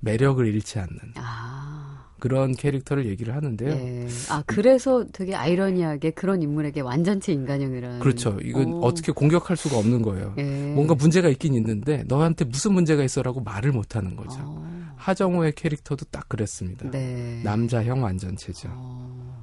매력을 0.00 0.46
잃지 0.46 0.78
않는 0.78 0.98
아. 1.16 2.04
그런 2.20 2.52
캐릭터를 2.56 3.06
얘기를 3.06 3.34
하는데요. 3.36 3.70
예. 3.70 4.08
아, 4.28 4.42
그래서 4.46 5.04
되게 5.12 5.36
아이러니하게 5.36 6.10
그런 6.10 6.42
인물에게 6.42 6.80
완전체 6.80 7.32
인간형이라는. 7.32 8.00
그렇죠. 8.00 8.36
이건 8.42 8.72
어. 8.74 8.78
어. 8.80 8.94
떻게 8.94 9.12
공격할 9.12 9.56
수가 9.56 9.78
없는 9.78 10.02
거예요. 10.02 10.34
예. 10.38 10.72
뭔가 10.74 10.94
문제가 10.96 11.28
있긴 11.28 11.54
있는데 11.54 12.02
너한테 12.08 12.44
무슨 12.44 12.72
문제가 12.74 13.04
있어라고 13.04 13.40
말을 13.42 13.70
못 13.70 13.94
하는 13.94 14.16
거죠. 14.16 14.36
어. 14.42 14.68
하정우의 14.96 15.52
캐릭터도 15.52 16.06
딱 16.10 16.28
그랬습니다. 16.28 16.90
네. 16.90 17.40
남자형 17.44 18.02
완전체죠. 18.02 18.68
어. 18.72 19.37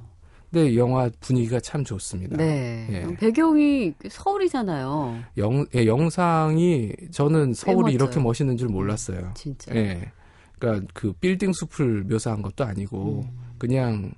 근데 0.50 0.76
영화 0.76 1.10
분위기가 1.20 1.58
참 1.60 1.84
좋습니다. 1.84 2.36
네. 2.36 2.86
예. 2.90 3.16
배경이 3.16 3.92
서울이잖아요. 4.08 5.18
영, 5.38 5.66
예, 5.74 5.86
영상이 5.86 6.92
저는 7.10 7.54
서울이. 7.54 7.92
이렇게 7.92 8.20
멋있는 8.20 8.56
줄 8.56 8.68
몰랐어요. 8.68 9.32
진짜. 9.34 9.74
예. 9.74 10.12
그러니까 10.58 10.86
그 10.94 11.12
빌딩 11.12 11.52
숲을 11.52 12.04
묘사한 12.04 12.42
것도 12.42 12.64
아니고 12.64 13.24
음. 13.28 13.38
그냥 13.58 14.12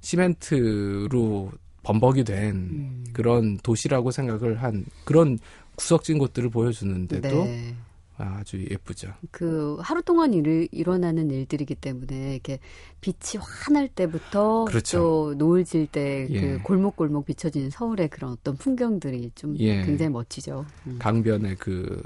시멘트로 0.00 1.50
범벅이 1.82 2.24
된 2.24 2.54
음. 2.54 3.04
그런 3.12 3.58
도시라고 3.58 4.10
생각을 4.10 4.62
한 4.62 4.84
그런 5.04 5.38
구석진 5.76 6.18
곳들을 6.18 6.50
보여주는데도 6.50 7.28
네. 7.44 7.74
아주 8.16 8.64
예쁘죠. 8.70 9.12
그 9.30 9.76
하루 9.80 10.02
동안 10.02 10.32
일, 10.34 10.68
일어나는 10.70 11.30
일들이기 11.30 11.74
때문에 11.74 12.32
이렇게 12.34 12.58
빛이 13.00 13.40
환할 13.42 13.88
때부터 13.88 14.64
그렇죠. 14.66 14.98
또 14.98 15.34
노을 15.34 15.64
질 15.64 15.86
때그 15.86 16.32
예. 16.34 16.56
골목골목 16.58 17.26
비춰지는 17.26 17.70
서울의 17.70 18.08
그런 18.10 18.32
어떤 18.32 18.56
풍경들이 18.56 19.32
좀 19.34 19.58
예. 19.58 19.84
굉장히 19.84 20.10
멋지죠. 20.12 20.64
음. 20.86 20.98
강변의 21.00 21.56
그, 21.56 22.00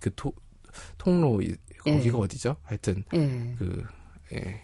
그 0.00 0.10
토, 0.16 0.32
통로, 0.98 1.42
이- 1.42 1.54
예. 1.86 1.92
거기가 1.96 2.18
어디죠? 2.18 2.56
하여튼, 2.62 3.04
예. 3.14 3.54
그, 3.58 3.84
예. 4.32 4.62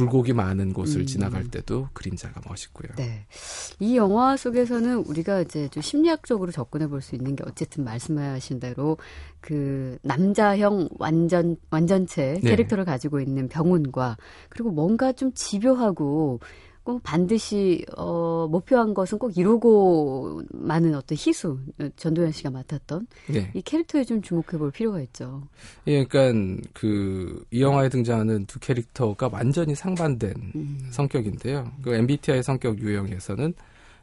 굴곡이 0.00 0.32
많은 0.32 0.72
곳을 0.72 1.02
음. 1.02 1.06
지나갈 1.06 1.48
때도 1.48 1.88
그림자가 1.92 2.40
멋있고요. 2.48 2.92
네. 2.96 3.26
이 3.78 3.96
영화 3.96 4.36
속에서는 4.36 4.96
우리가 4.96 5.40
이제 5.42 5.68
좀 5.68 5.82
심리학적으로 5.82 6.52
접근해 6.52 6.86
볼 6.86 7.00
수 7.00 7.14
있는 7.14 7.34
게 7.34 7.42
어쨌든 7.46 7.84
말씀하신 7.84 8.60
대로 8.60 8.98
그 9.40 9.96
남자형 10.02 10.88
완전 10.98 11.56
완전체 11.70 12.38
네. 12.42 12.50
캐릭터를 12.50 12.84
가지고 12.84 13.20
있는 13.20 13.48
병훈과 13.48 14.16
그리고 14.50 14.70
뭔가 14.70 15.12
좀 15.12 15.32
집요하고 15.32 16.40
꼭 16.82 17.02
반드시 17.02 17.84
어 17.96 18.48
목표한 18.50 18.94
것은 18.94 19.18
꼭 19.18 19.36
이루고 19.36 20.42
마는 20.52 20.94
어떤 20.94 21.16
희수 21.16 21.58
전도연 21.96 22.32
씨가 22.32 22.50
맡았던 22.50 23.06
네. 23.28 23.50
이 23.54 23.62
캐릭터에 23.62 24.04
좀 24.04 24.22
주목해 24.22 24.58
볼 24.58 24.70
필요가 24.70 25.00
있죠. 25.00 25.42
예, 25.86 26.04
그러니까 26.04 26.62
그 26.72 27.44
이 27.50 27.62
영화에 27.62 27.88
등장하는 27.88 28.46
두 28.46 28.58
캐릭터가 28.60 29.28
완전히 29.32 29.74
상반된 29.74 30.34
음. 30.54 30.88
성격인데요. 30.90 31.70
그 31.82 31.94
MBTI 31.94 32.42
성격 32.42 32.78
유형에서는 32.78 33.54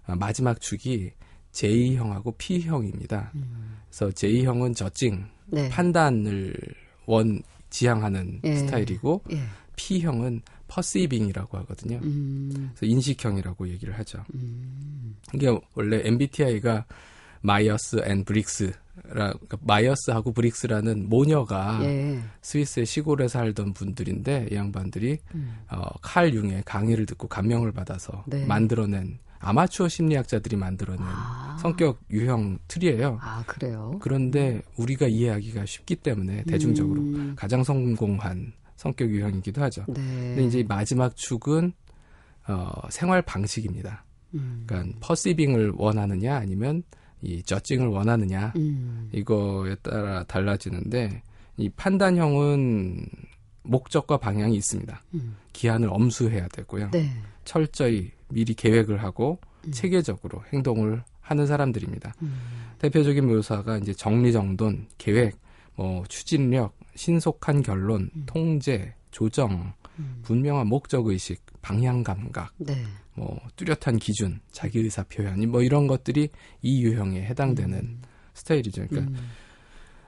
아, 0.06 0.16
마지막 0.16 0.60
축이 0.60 1.12
J형하고 1.52 2.34
P형입니다. 2.38 3.32
그래서 3.90 4.12
J형은 4.12 4.74
음. 4.74 4.74
네. 5.48 5.70
판단을 5.70 6.54
원 7.06 7.42
지향하는 7.70 8.42
예. 8.44 8.56
스타일이고 8.56 9.22
예. 9.32 9.40
P형은 9.76 10.42
perceiving이라고 10.68 11.58
하거든요. 11.60 12.00
음. 12.04 12.72
그래서 12.76 12.86
인식형이라고 12.86 13.70
얘기를 13.70 13.98
하죠. 14.00 14.24
음. 14.34 15.16
이게 15.34 15.48
원래 15.76 16.02
MBTI가 16.06 16.86
마이어스 17.42 18.02
앤 18.06 18.24
브릭스라 18.26 18.74
그러니까 19.04 19.58
마이어스하고 19.62 20.34
브릭스라는 20.34 21.08
모녀가 21.10 21.80
예. 21.84 22.20
스위스의 22.42 22.86
시골에 22.86 23.28
살던 23.28 23.74
분들인데 23.74 24.48
이 24.52 24.56
양반들이 24.56 25.20
음. 25.36 25.58
어, 25.70 25.84
칼 26.02 26.34
융의 26.34 26.64
강의를 26.66 27.06
듣고 27.06 27.28
감명을 27.28 27.72
받아서 27.72 28.24
네. 28.28 28.46
만들어낸 28.46 29.20
아마추어 29.40 29.88
심리학자들이 29.88 30.56
만들어낸 30.56 31.04
아. 31.04 31.58
성격 31.62 32.00
유형 32.10 32.58
틀이에요. 32.68 33.20
아, 33.22 33.44
그래요. 33.46 33.98
그런데 34.02 34.62
우리가 34.78 35.08
이해하기가 35.08 35.66
쉽기 35.66 35.98
때문에 35.98 36.44
대중적으로 36.44 37.02
음. 37.02 37.34
가장 37.36 37.64
성공한 37.64 38.54
성격 38.78 39.10
유형이기도 39.10 39.62
하죠. 39.63 39.84
네. 39.88 39.94
근데 39.96 40.46
이제 40.46 40.60
이 40.60 40.63
마지막 40.63 41.16
축은 41.16 41.74
어, 42.48 42.72
생활 42.90 43.22
방식입니다. 43.22 44.06
음. 44.36 44.63
그러니까 44.66 44.98
퍼시빙을 45.02 45.74
원하느냐 45.76 46.38
아니면 46.38 46.84
이 47.22 47.44
저칭을 47.44 47.88
원하느냐 47.88 48.54
음. 48.56 49.10
이거에 49.12 49.76
따라 49.76 50.24
달라지는데 50.24 51.24
이 51.58 51.70
판단형은 51.70 53.06
목적과 53.63 54.18
방향이 54.18 54.56
있습니다. 54.56 55.04
음. 55.16 55.36
기한을 55.52 55.90
엄수해야 55.92 56.48
되고요. 56.50 56.92
네. 56.92 57.10
철저히 57.44 58.12
미리 58.30 58.54
계획을 58.54 59.04
하고 59.04 59.40
음. 59.66 59.72
체계적으로 59.72 60.44
행동을 60.54 61.04
하는 61.20 61.48
사람들입니다. 61.48 62.13
음. 62.22 62.38
대표적인 62.80 63.26
묘사가 63.26 63.78
이제 63.80 63.94
정리정돈, 63.94 64.88
계획, 64.98 65.36
뭐 65.76 66.04
추진력, 66.08 66.77
신속한 66.98 67.62
결론, 67.62 68.10
음. 68.16 68.24
통제, 68.26 68.94
조정, 69.12 69.74
음. 70.00 70.20
분명한 70.24 70.68
목적 70.68 71.08
의식, 71.08 71.42
방향 71.62 72.04
감각, 72.04 72.54
네. 72.58 72.76
뭐 73.14 73.40
뚜렷한 73.56 73.98
기준, 73.98 74.42
자기 74.52 74.80
의사 74.80 75.04
표현, 75.04 75.50
뭐 75.50 75.62
이런 75.62 75.88
것들이 75.88 76.30
이 76.62 76.84
유형에 76.84 77.24
해당되는 77.24 78.00
스타일이죠. 78.34 78.88
그러니까 78.88 79.12
음. 79.12 79.30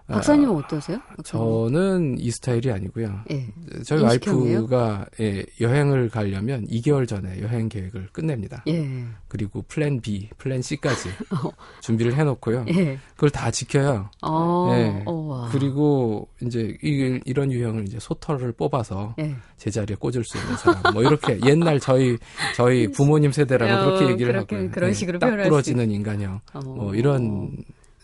박사님은 0.10 0.56
어떠세요? 0.56 1.00
저는 1.24 2.18
이 2.20 2.32
스타일이 2.32 2.72
아니고요. 2.72 3.22
예. 3.32 3.48
저희? 3.86 4.04
와이프가 4.04 5.06
예, 5.20 5.46
여행을 5.62 6.10
가려면 6.10 6.66
2개월 6.68 7.08
전에 7.08 7.42
여행 7.42 7.70
계획을 7.70 8.10
끝냅니다. 8.12 8.64
예. 8.68 9.06
그리고 9.28 9.62
플랜 9.68 10.02
B, 10.02 10.30
플랜 10.38 10.62
C까지 10.62 11.10
준비를 11.82 12.16
해놓고요. 12.16 12.66
예. 12.70 12.98
그걸 13.16 13.30
다 13.30 13.52
지켜요. 13.52 14.10
어. 14.24 14.70
예. 14.74 15.04
어, 15.06 15.12
와. 15.14 15.50
그리고 15.52 16.28
이제 16.42 16.76
이, 16.84 17.20
이런 17.26 17.52
유형을 17.52 17.84
이제 17.88 18.00
소털을 18.00 18.54
뽑아서 18.54 19.16
예. 19.20 19.36
제자리에 19.58 19.96
꽂을 20.00 20.24
수 20.24 20.38
있는 20.38 20.58
사람. 20.58 20.94
뭐 20.94 21.04
이렇게 21.04 21.40
옛날 21.46 21.80
저희 21.80 22.18
저희 22.56 22.88
부모님 22.88 23.32
세대라고 23.32 23.74
어, 23.74 23.86
그렇게 23.86 24.12
얘기를 24.14 24.34
그렇게, 24.34 24.56
하고요. 24.56 24.72
그런 24.72 24.90
예, 24.90 24.94
식으로 24.94 25.20
딱 25.20 25.30
부러지는 25.30 25.92
인간형. 25.92 26.40
어. 26.54 26.60
뭐 26.60 26.96
이런 26.96 27.56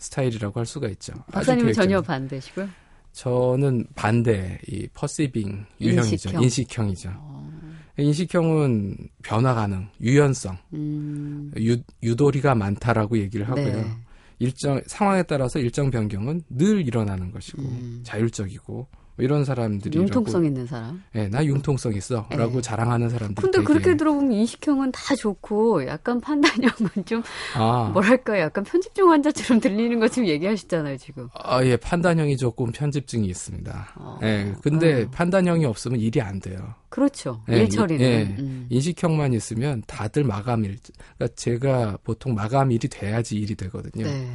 스타일이라고 0.06 0.58
할 0.58 0.66
수가 0.66 0.88
있죠. 0.90 1.12
박사님은 1.32 1.72
전혀. 1.72 2.00
반대시고요. 2.00 2.68
저는 3.12 3.86
반대 3.94 4.58
이 4.68 4.86
퍼시빙 4.92 5.64
유형이죠. 5.80 6.30
인식형. 6.30 6.42
인식형. 6.42 6.90
이죠 6.90 7.10
어. 7.16 7.50
인식형은 7.98 9.08
변화 9.22 9.54
가능, 9.54 9.88
유연성, 10.02 10.58
음. 10.74 11.50
유, 11.56 11.78
유도리가 12.02 12.54
많다라고 12.54 13.18
얘기를 13.18 13.48
하고요. 13.48 13.82
네. 13.82 13.96
일정 14.38 14.82
상황에 14.86 15.22
따라서 15.22 15.58
일정 15.58 15.90
변경은 15.90 16.42
늘 16.50 16.86
일어나는 16.86 17.30
것이고 17.32 17.62
음. 17.62 18.00
자율적이고 18.04 18.86
뭐 19.16 19.24
이런 19.24 19.44
사람들이 19.44 19.98
융통성 19.98 20.44
있는 20.44 20.66
사람. 20.66 21.02
예, 21.14 21.28
나 21.28 21.44
융통성 21.44 21.94
있어라고 21.94 22.52
네. 22.52 22.60
자랑하는 22.60 23.08
사람들. 23.08 23.42
근데 23.42 23.62
그렇게 23.62 23.96
들어보면 23.96 24.32
인식형은 24.32 24.92
다 24.92 25.16
좋고 25.16 25.86
약간 25.86 26.20
판단형은 26.20 27.04
좀 27.06 27.22
아, 27.54 27.90
뭐랄까 27.92 28.38
약간 28.38 28.62
편집증 28.64 29.10
환자처럼 29.10 29.60
들리는 29.60 29.98
거 29.98 30.08
지금 30.08 30.28
얘기하시잖아요 30.28 30.98
지금. 30.98 31.28
아, 31.34 31.64
예, 31.64 31.76
판단형이 31.76 32.36
조금 32.36 32.70
편집증이 32.72 33.26
있습니다. 33.26 33.88
어. 33.96 34.18
예, 34.22 34.54
근데 34.62 35.04
어. 35.04 35.10
판단형이 35.10 35.64
없으면 35.64 35.98
일이 35.98 36.20
안 36.20 36.38
돼요. 36.38 36.74
그렇죠. 36.90 37.42
예, 37.50 37.62
일 37.62 37.70
처리는. 37.70 38.04
예. 38.04 38.36
음. 38.38 38.66
인식형만 38.68 39.32
있으면 39.32 39.82
다들 39.86 40.24
마감일, 40.24 40.78
그러니까 41.16 41.34
제가 41.36 41.98
보통 42.04 42.34
마감일이 42.34 42.88
돼야지 42.88 43.36
일이 43.36 43.54
되거든요. 43.54 44.04
네. 44.04 44.30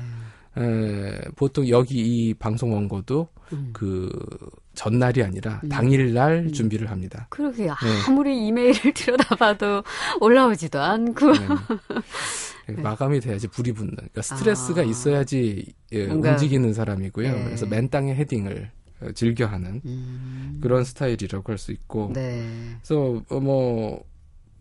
에, 0.57 1.21
보통 1.35 1.67
여기 1.69 1.99
이 2.01 2.33
방송 2.33 2.73
원고도 2.73 3.27
음. 3.53 3.69
그 3.73 4.09
전날이 4.73 5.21
아니라 5.23 5.59
음. 5.63 5.69
당일날 5.69 6.45
음. 6.47 6.51
준비를 6.51 6.89
합니다. 6.89 7.27
그러게 7.29 7.65
네. 7.65 7.71
아무리 8.07 8.47
이메일을 8.47 8.73
들여다봐도 8.95 9.83
올라오지도 10.21 10.79
않고. 10.81 11.31
네. 12.67 12.81
마감이 12.81 13.19
돼야지 13.19 13.47
불이 13.47 13.73
붙는. 13.73 13.95
그러니까 13.95 14.21
스트레스가 14.21 14.81
아. 14.81 14.83
있어야지 14.83 15.73
예, 15.91 16.07
뭔가- 16.07 16.31
움직이는 16.31 16.73
사람이고요. 16.73 17.31
네. 17.31 17.43
그래서 17.45 17.65
맨 17.65 17.89
땅에 17.89 18.15
헤딩을 18.15 18.71
어, 19.01 19.11
즐겨하는 19.13 19.81
음. 19.85 20.59
그런 20.61 20.83
스타일이라고 20.83 21.51
할 21.51 21.57
수 21.57 21.71
있고. 21.71 22.11
네. 22.13 22.47
그래서 22.81 23.21
어, 23.29 23.39
뭐, 23.39 24.03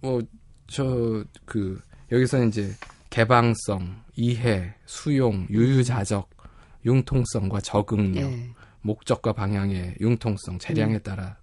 뭐, 0.00 0.20
저, 0.66 1.22
그, 1.44 1.80
여기서 2.10 2.44
이제 2.46 2.72
개방성, 3.10 3.96
이해, 4.16 4.74
수용, 4.86 5.46
유유자적, 5.50 6.28
융통성과 6.86 7.60
적응력, 7.60 8.30
네. 8.30 8.50
목적과 8.82 9.32
방향의 9.32 9.96
융통성, 10.00 10.58
재량에 10.58 10.98
따라 11.00 11.36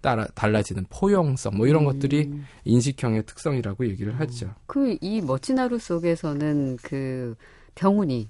따라 0.00 0.26
달라지는 0.34 0.86
포용성, 0.88 1.56
뭐 1.58 1.66
이런 1.66 1.84
것들이 1.84 2.22
음. 2.24 2.46
인식형의 2.64 3.26
특성이라고 3.26 3.86
얘기를 3.86 4.18
하죠. 4.18 4.54
그 4.66 4.96
이 5.02 5.20
멋진 5.20 5.58
하루 5.58 5.78
속에서는 5.78 6.78
그 6.82 7.34
병훈이 7.74 8.28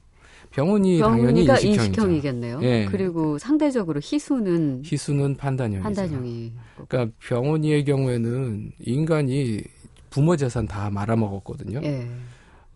병훈이 0.50 0.98
당연히. 0.98 1.44
인식형이겠네요. 1.44 2.58
예. 2.62 2.86
그리고 2.90 3.38
상대적으로 3.38 4.00
희수는 4.02 4.82
희수는 4.84 5.36
판단형이죠. 5.36 5.82
판단형이. 5.84 6.52
그러니까 6.88 7.14
병훈이의 7.20 7.84
경우에는 7.84 8.72
인간이 8.80 9.62
부모 10.10 10.36
재산 10.36 10.66
다 10.66 10.90
말아먹었거든요. 10.90 11.80
예. 11.84 12.08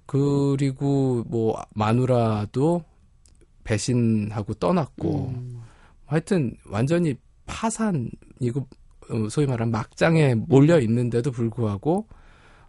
그리고 0.07 1.25
뭐 1.27 1.61
마누라도 1.75 2.85
배신하고 3.65 4.55
떠났고 4.55 5.33
음. 5.35 5.61
하여튼 6.15 6.57
완전히 6.71 7.17
파산이고 7.47 8.69
어, 9.11 9.29
소위 9.29 9.47
말하는 9.47 9.73
막장에 9.73 10.37
몰려 10.37 10.79
있는데도 10.79 11.33
불구하고 11.33 12.07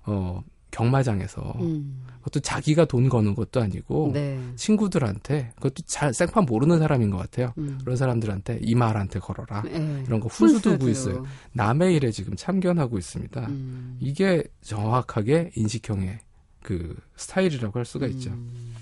어 0.07 0.41
경마장에서 0.71 1.41
음. 1.61 2.03
그것도 2.17 2.39
자기가 2.39 2.85
돈 2.85 3.07
거는 3.07 3.35
것도 3.35 3.61
아니고 3.61 4.11
네. 4.13 4.39
친구들한테 4.55 5.51
그것도 5.57 5.83
잘 5.85 6.11
생판 6.11 6.45
모르는 6.45 6.79
사람인 6.79 7.11
것 7.11 7.17
같아요. 7.17 7.53
음. 7.59 7.77
그런 7.81 7.95
사람들한테 7.95 8.59
이 8.63 8.73
말한테 8.73 9.19
걸어라. 9.19 9.63
예. 9.67 10.03
이런 10.07 10.19
거 10.19 10.27
훈수 10.27 10.61
두고. 10.61 10.89
있어요. 10.89 11.23
남의 11.53 11.95
일에 11.95 12.09
지금 12.09 12.35
참견하고 12.35 12.97
있습니다. 12.97 13.41
음. 13.47 13.97
이게 13.99 14.43
정확하게 14.61 15.51
인식형의 15.55 16.19
그 16.63 16.97
스타일이라고 17.15 17.77
할 17.77 17.85
수가 17.85 18.07
있죠. 18.07 18.31
음. 18.31 18.73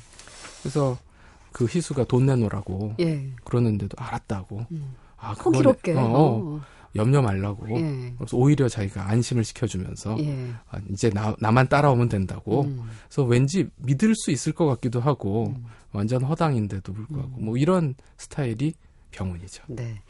그래서 0.61 0.97
그 1.53 1.65
희수가 1.65 2.05
돈 2.05 2.25
내놓으라고 2.25 2.95
예. 2.99 3.29
그러는데도 3.45 3.95
알았다고. 3.97 4.65
음. 4.71 4.95
아, 5.17 5.31
호기롭게. 5.31 5.93
어, 5.93 6.01
어, 6.01 6.55
어. 6.57 6.61
염려 6.95 7.21
말라고. 7.21 7.79
예. 7.79 8.13
그래서 8.17 8.35
오히려 8.37 8.67
자기가 8.67 9.09
안심을 9.09 9.43
시켜주면서 9.43 10.17
예. 10.19 10.51
아, 10.69 10.79
이제 10.89 11.09
나, 11.09 11.35
나만 11.39 11.69
따라오면 11.69 12.09
된다고. 12.09 12.63
음. 12.63 12.83
그래서 13.07 13.23
왠지 13.23 13.69
믿을 13.77 14.13
수 14.15 14.31
있을 14.31 14.51
것 14.51 14.65
같기도 14.65 14.99
하고 14.99 15.53
음. 15.55 15.65
완전 15.91 16.23
허당인데도 16.23 16.91
불구하고 16.91 17.39
뭐 17.39 17.55
이런 17.57 17.95
스타일이 18.17 18.73
병훈이죠. 19.11 19.63
네. 19.67 20.01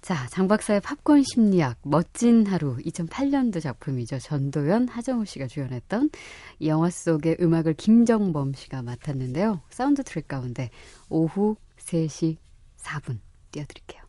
자, 0.00 0.26
장 0.30 0.48
박사의 0.48 0.80
팝콘 0.80 1.22
심리학 1.22 1.76
멋진 1.82 2.46
하루 2.46 2.76
2008년도 2.78 3.60
작품이죠. 3.60 4.18
전도연, 4.18 4.88
하정우 4.88 5.26
씨가 5.26 5.46
주연했던 5.46 6.10
이 6.58 6.68
영화 6.68 6.88
속의 6.88 7.36
음악을 7.40 7.74
김정범 7.74 8.54
씨가 8.54 8.82
맡았는데요. 8.82 9.60
사운드 9.68 10.02
트랙 10.02 10.26
가운데 10.26 10.70
오후 11.10 11.56
3시 11.76 12.38
4분 12.78 13.18
띄워드릴게요. 13.52 13.99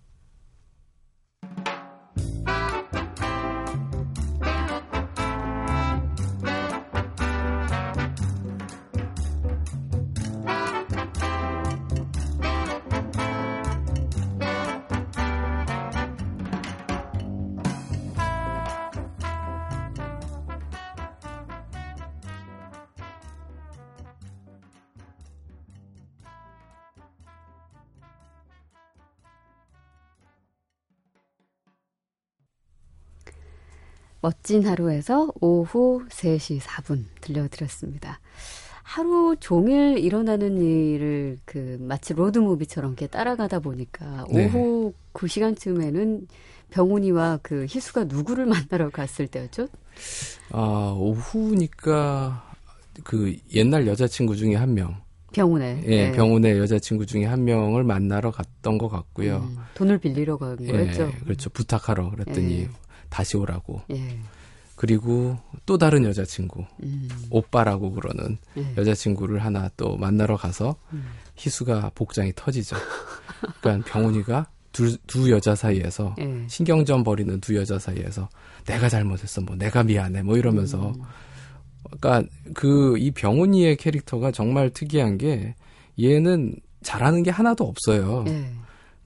멋진 34.21 34.65
하루에서 34.67 35.31
오후 35.41 36.03
3시 36.09 36.59
4분 36.59 37.05
들려드렸습니다. 37.21 38.19
하루 38.83 39.35
종일 39.39 39.97
일어나는 39.97 40.61
일을 40.61 41.37
그 41.45 41.77
마치 41.79 42.13
로드무비처럼 42.13 42.91
이렇게 42.91 43.07
따라가다 43.07 43.59
보니까 43.59 44.25
네. 44.31 44.45
오후 44.45 44.93
그 45.13 45.27
시간쯤에는 45.27 46.27
병훈이와 46.71 47.39
그 47.41 47.65
희수가 47.69 48.05
누구를 48.05 48.45
만나러 48.45 48.89
갔을 48.89 49.27
때였죠? 49.27 49.67
아, 50.51 50.95
오후니까 50.97 52.51
그 53.03 53.35
옛날 53.53 53.87
여자친구 53.87 54.35
중에 54.35 54.55
한 54.55 54.73
명, 54.73 55.01
병훈에. 55.33 55.83
예, 55.85 56.07
네. 56.07 56.11
병훈의 56.11 56.57
여자친구 56.59 57.05
중에 57.05 57.25
한 57.25 57.45
명을 57.45 57.83
만나러 57.83 58.31
갔던 58.31 58.77
것 58.77 58.89
같고요. 58.89 59.37
음, 59.37 59.57
돈을 59.75 59.97
빌리러 59.99 60.37
간 60.37 60.57
거였죠? 60.57 61.03
예, 61.03 61.23
그렇죠. 61.23 61.49
부탁하러 61.49 62.11
그랬더니 62.11 62.61
예. 62.63 62.69
다시 63.11 63.37
오라고. 63.37 63.83
예. 63.91 64.17
그리고 64.75 65.37
또 65.67 65.77
다른 65.77 66.03
여자친구, 66.05 66.65
음, 66.81 67.07
오빠라고 67.29 67.91
그러는 67.91 68.39
예. 68.57 68.73
여자친구를 68.75 69.43
하나 69.43 69.69
또 69.77 69.95
만나러 69.95 70.35
가서 70.37 70.75
음. 70.91 71.05
희수가 71.35 71.91
복장이 71.93 72.33
터지죠. 72.35 72.75
그러니까 73.61 73.91
병훈이가 73.91 74.47
두, 74.71 74.97
두 75.05 75.29
여자 75.29 75.53
사이에서 75.53 76.15
예. 76.19 76.47
신경전 76.47 77.03
벌이는 77.03 77.41
두 77.41 77.55
여자 77.55 77.77
사이에서 77.77 78.27
내가 78.65 78.89
잘못했어, 78.89 79.41
뭐 79.41 79.55
내가 79.55 79.83
미안해, 79.83 80.23
뭐 80.23 80.35
이러면서 80.37 80.89
음. 80.89 81.01
그러니까 81.99 82.23
그 82.55 82.97
이 82.97 83.11
병훈이의 83.11 83.75
캐릭터가 83.75 84.31
정말 84.31 84.69
특이한 84.71 85.17
게 85.17 85.53
얘는 85.99 86.55
잘하는 86.81 87.21
게 87.21 87.29
하나도 87.29 87.65
없어요. 87.67 88.23
예. 88.27 88.51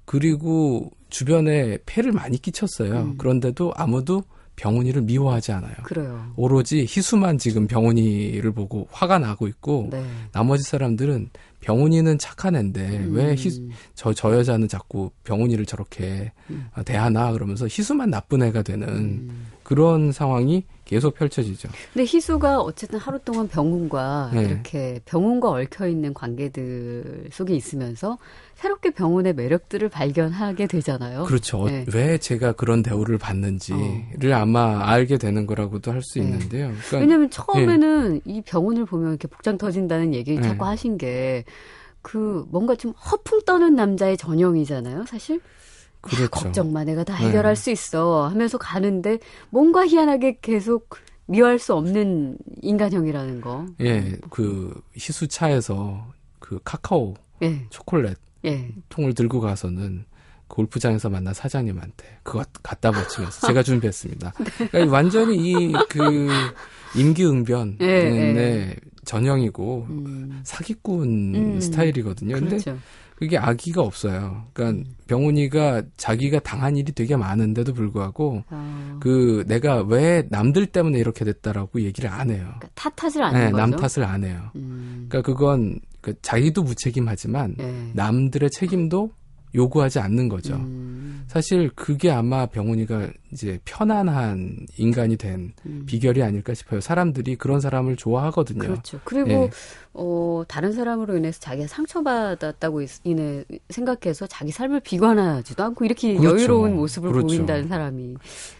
그리고 0.06 0.92
주변에 1.16 1.78
폐를 1.86 2.12
많이 2.12 2.38
끼쳤어요. 2.38 2.94
음. 2.94 3.18
그런데도 3.18 3.72
아무도 3.78 4.26
병훈이를 4.58 5.04
미워하지 5.04 5.54
않아요. 5.54 5.74
그래요. 5.84 6.34
오로지 6.36 6.82
희수만 6.82 7.38
지금 7.38 7.68
병훈이를 7.68 8.52
보고 8.52 8.90
화가 8.92 9.20
나고 9.20 9.48
있고 9.48 9.88
네. 9.92 10.04
나머지 10.34 10.64
사람들은 10.64 11.30
병훈이는 11.62 12.18
착한 12.18 12.58
앤데 12.58 12.98
음. 12.98 13.16
왜저저 13.16 14.38
여자는 14.38 14.68
자꾸 14.68 15.10
병훈이를 15.24 15.66
저렇게 15.66 16.34
음. 16.50 16.68
대하나 16.84 17.32
그러면서 17.32 17.66
희수만 17.66 18.10
나쁜 18.10 18.44
애가 18.44 18.64
되는 18.64 18.86
음. 18.90 19.48
그런 19.64 20.12
상황이 20.12 20.66
계속 20.86 21.16
펼쳐지죠. 21.16 21.70
근데 21.94 22.06
희수가 22.06 22.62
어쨌든 22.62 23.00
하루 23.00 23.20
동안 23.20 23.48
병훈과 23.48 24.32
네. 24.34 24.44
이렇게 24.44 25.02
병훈과 25.06 25.50
얽혀 25.50 25.88
있는 25.88 26.14
관계들 26.14 27.30
속에 27.32 27.56
있으면서 27.56 28.18
새롭게 28.54 28.92
병훈의 28.92 29.34
매력들을 29.34 29.90
발견하게 29.90 30.68
되잖아요. 30.68 31.24
그렇죠. 31.24 31.64
어, 31.64 31.70
네. 31.70 31.86
왜 31.94 32.18
제가 32.18 32.54
그런 32.54 32.84
대우를 32.84 33.18
받는지를 33.18 34.34
아마 34.34 34.88
알게 34.90 35.18
되는 35.18 35.46
거라고도 35.46 35.92
할수 35.92 36.20
네. 36.20 36.26
있는데요. 36.26 36.68
그러니까 36.68 36.98
왜냐면 37.00 37.30
처음에는 37.30 38.22
이 38.26 38.42
병훈을 38.42 38.86
보면 38.86 39.10
이렇게 39.10 39.28
복장 39.28 39.58
터진다는 39.58 40.14
얘기를 40.14 40.42
네. 40.42 40.48
자꾸 40.48 40.66
하신 40.66 40.98
게 40.98 41.44
그 42.06 42.46
뭔가 42.52 42.76
좀 42.76 42.92
허풍 42.92 43.42
떠는 43.48 43.74
남자의 43.74 44.16
전형이잖아요, 44.16 45.06
사실. 45.08 45.42
그렇죠. 46.06 46.30
걱정 46.30 46.72
마, 46.72 46.84
내가 46.84 47.04
다 47.04 47.14
해결할 47.14 47.56
수 47.56 47.72
있어 47.72 48.28
하면서 48.28 48.58
가는데 48.58 49.20
뭔가 49.50 49.86
희한하게 49.86 50.40
계속 50.42 50.90
미워할 51.26 51.58
수 51.60 51.74
없는 51.74 52.38
인간형이라는 52.62 53.42
거. 53.42 53.66
예, 53.82 54.16
그 54.30 54.74
희수차에서 54.96 56.08
그 56.40 56.60
카카오 56.64 57.16
예, 57.42 57.66
초콜릿 57.70 58.18
예. 58.46 58.70
통을 58.90 59.14
들고 59.14 59.40
가서는 59.42 60.06
골프장에서 60.48 61.10
만난 61.10 61.34
사장님한테 61.34 62.20
그거 62.22 62.46
갖다 62.62 62.92
바치면서 62.92 63.48
제가 63.48 63.64
준비했습니다. 63.64 64.34
그러니까 64.72 64.94
완전히 64.94 65.38
이 65.38 65.74
그 65.90 66.30
임기응변의 66.96 67.78
예, 67.82 67.86
예. 67.88 68.76
전형이고 69.06 69.88
음, 69.90 70.42
사기꾼 70.44 71.36
음, 71.36 71.60
스타일이거든요. 71.60 72.36
근데 72.36 72.58
그렇죠. 72.58 72.78
그게 73.16 73.38
악의가 73.38 73.82
없어요. 73.82 74.46
그러니까 74.54 74.84
음. 74.84 74.96
병훈이가 75.08 75.84
자기가 75.96 76.40
당한 76.40 76.76
일이 76.76 76.92
되게 76.92 77.16
많은데도 77.16 77.74
불구하고 77.74 78.44
어, 78.50 79.00
그 79.02 79.46
내가 79.48 79.82
왜 79.84 80.24
남들 80.30 80.66
때문에 80.68 81.00
이렇게 81.00 81.24
됐다라고 81.24 81.82
얘기를 81.82 82.10
안 82.10 82.30
해요. 82.30 82.44
그러니까 82.60 82.68
탓하질 82.76 83.24
않는 83.24 83.40
네, 83.40 83.52
거죠. 83.52 83.58
남 83.58 83.72
탓을 83.72 84.06
안 84.08 84.24
해요. 84.24 84.52
음, 84.56 85.08
그러니까 85.08 85.22
그건 85.22 85.80
그 86.02 86.14
자기도 86.22 86.64
무책임하지만 86.64 87.56
예. 87.60 87.92
남들의 87.94 88.50
책임도 88.52 89.12
요구하지 89.56 90.00
않는 90.00 90.28
거죠. 90.30 90.56
음, 90.56 91.24
사실 91.28 91.70
그게 91.76 92.12
아마 92.12 92.46
병훈이가 92.46 93.08
이제 93.32 93.58
편안한 93.66 94.66
인간이 94.78 95.16
된 95.16 95.54
음. 95.66 95.84
비결이 95.86 96.22
아닐까 96.22 96.54
싶어요. 96.54 96.82
사람들이 96.82 97.36
그런 97.38 97.60
사람을 97.62 97.96
좋아하거든요. 97.96 98.60
그렇죠. 98.60 99.00
그리고 99.06 99.30
예. 99.30 99.50
어, 99.94 100.44
다른 100.48 100.74
사람으로 100.74 101.16
인해서 101.18 101.40
자기가 101.40 101.68
상처받았다고 101.68 102.82
있- 102.82 103.00
인해 103.06 103.44
생각해서 103.70 104.28
자기 104.28 104.52
삶을 104.52 104.82
비관하지도 104.82 105.64
않고 105.64 105.86
이렇게 105.86 106.16
그렇죠. 106.16 106.38
여유로운 106.38 106.76
모습을 106.76 107.12
그렇죠. 107.12 107.28
보인다는 107.28 107.68
사람이 107.70 108.16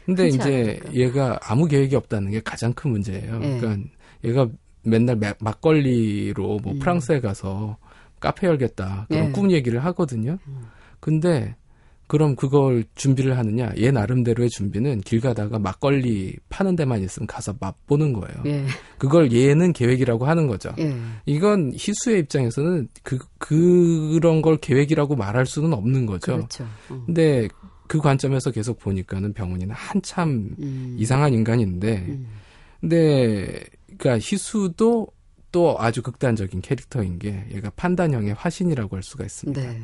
근데 0.06 0.28
이제 0.30 0.42
않으니까. 0.80 0.94
얘가 0.94 1.40
아무 1.44 1.68
계획이 1.68 1.96
없다는 1.96 2.32
게 2.32 2.40
가장 2.42 2.72
큰 2.74 2.92
문제예요. 2.92 3.40
예. 3.44 3.60
그러니까 3.60 3.90
얘가 4.24 4.48
맨날 4.84 5.18
마- 5.18 5.34
막걸리로 5.40 6.60
뭐 6.64 6.74
음. 6.74 6.80
프랑스에 6.80 7.20
가서 7.20 7.78
카페 8.20 8.48
열겠다 8.48 9.06
그런 9.10 9.26
예. 9.28 9.32
꿈 9.32 9.52
얘기를 9.52 9.84
하거든요. 9.86 10.38
근데 11.00 11.56
그럼 12.08 12.36
그걸 12.36 12.84
준비를 12.94 13.38
하느냐? 13.38 13.72
얘 13.78 13.92
나름대로의 13.92 14.50
준비는 14.50 15.02
길 15.02 15.20
가다가 15.22 15.58
막걸리 15.58 16.36
파는 16.50 16.76
데만 16.76 17.02
있으면 17.02 17.26
가서 17.26 17.56
맛보는 17.60 18.14
거예요. 18.14 18.44
예, 18.46 18.66
그걸 19.00 19.32
얘는 19.32 19.74
계획이라고 19.74 20.26
하는 20.26 20.46
거죠. 20.46 20.72
예, 20.78 20.96
이건 21.26 21.72
희수의 21.74 22.20
입장에서는 22.22 22.90
그 23.02 23.18
그런 23.40 24.44
걸 24.44 24.58
계획이라고 24.58 25.16
말할 25.16 25.48
수는 25.48 25.74
없는 25.74 26.06
거죠. 26.06 26.36
그렇죠. 26.36 26.64
어. 26.90 27.04
근데 27.08 27.48
그 27.88 28.00
관점에서 28.00 28.52
계속 28.52 28.78
보니까는 28.80 29.34
병훈이는 29.34 29.74
한참 29.74 30.56
음, 30.60 30.96
이상한 31.00 31.34
인간인데, 31.34 32.06
음, 32.08 32.28
근데 32.82 33.64
그러니까 33.98 34.20
희수도 34.20 35.08
또 35.52 35.76
아주 35.80 36.04
극단적인 36.04 36.62
캐릭터인 36.62 37.18
게 37.18 37.46
얘가 37.52 37.72
판단형의 37.72 38.34
화신이라고 38.34 38.96
할 38.96 39.02
수가 39.04 39.24
있습니다. 39.24 39.62
네. 39.62 39.82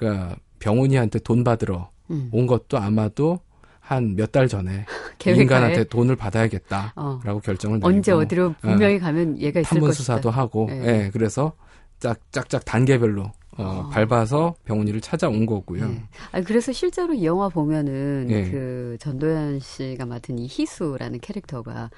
그러니까 0.00 0.36
병훈이한테 0.58 1.18
돈 1.20 1.44
받으러 1.44 1.90
음. 2.10 2.28
온 2.32 2.46
것도 2.46 2.78
아마도 2.78 3.40
한 3.80 4.14
몇 4.16 4.32
달 4.32 4.48
전에? 4.48 4.86
인간한테 5.26 5.84
돈을 5.84 6.16
받아야겠다라고 6.16 6.92
어. 6.96 7.40
결정을 7.42 7.78
내리고 7.78 7.88
언제 7.88 8.12
어디로 8.12 8.54
분명히 8.60 8.98
가면 8.98 9.38
얘가 9.40 9.60
있을 9.60 9.78
것이다. 9.80 9.92
수사도 9.92 10.30
하고, 10.30 10.68
예. 10.70 11.04
예, 11.06 11.10
그래서 11.12 11.52
짝 11.98 12.18
짝짝 12.32 12.64
단계별로 12.64 13.30
어, 13.60 13.86
아. 13.86 13.88
밟아서 13.90 14.54
병훈이를 14.64 15.00
찾아온 15.00 15.46
거고요. 15.46 15.84
예. 15.84 16.02
아, 16.32 16.40
그래서 16.40 16.72
실제로 16.72 17.14
이 17.14 17.24
영화 17.24 17.48
보면은 17.48 18.26
예. 18.30 18.50
그 18.50 18.96
전도연 19.00 19.60
씨가 19.60 20.06
맡은 20.06 20.38
이 20.38 20.46
희수라는 20.50 21.20
캐릭터가 21.20 21.90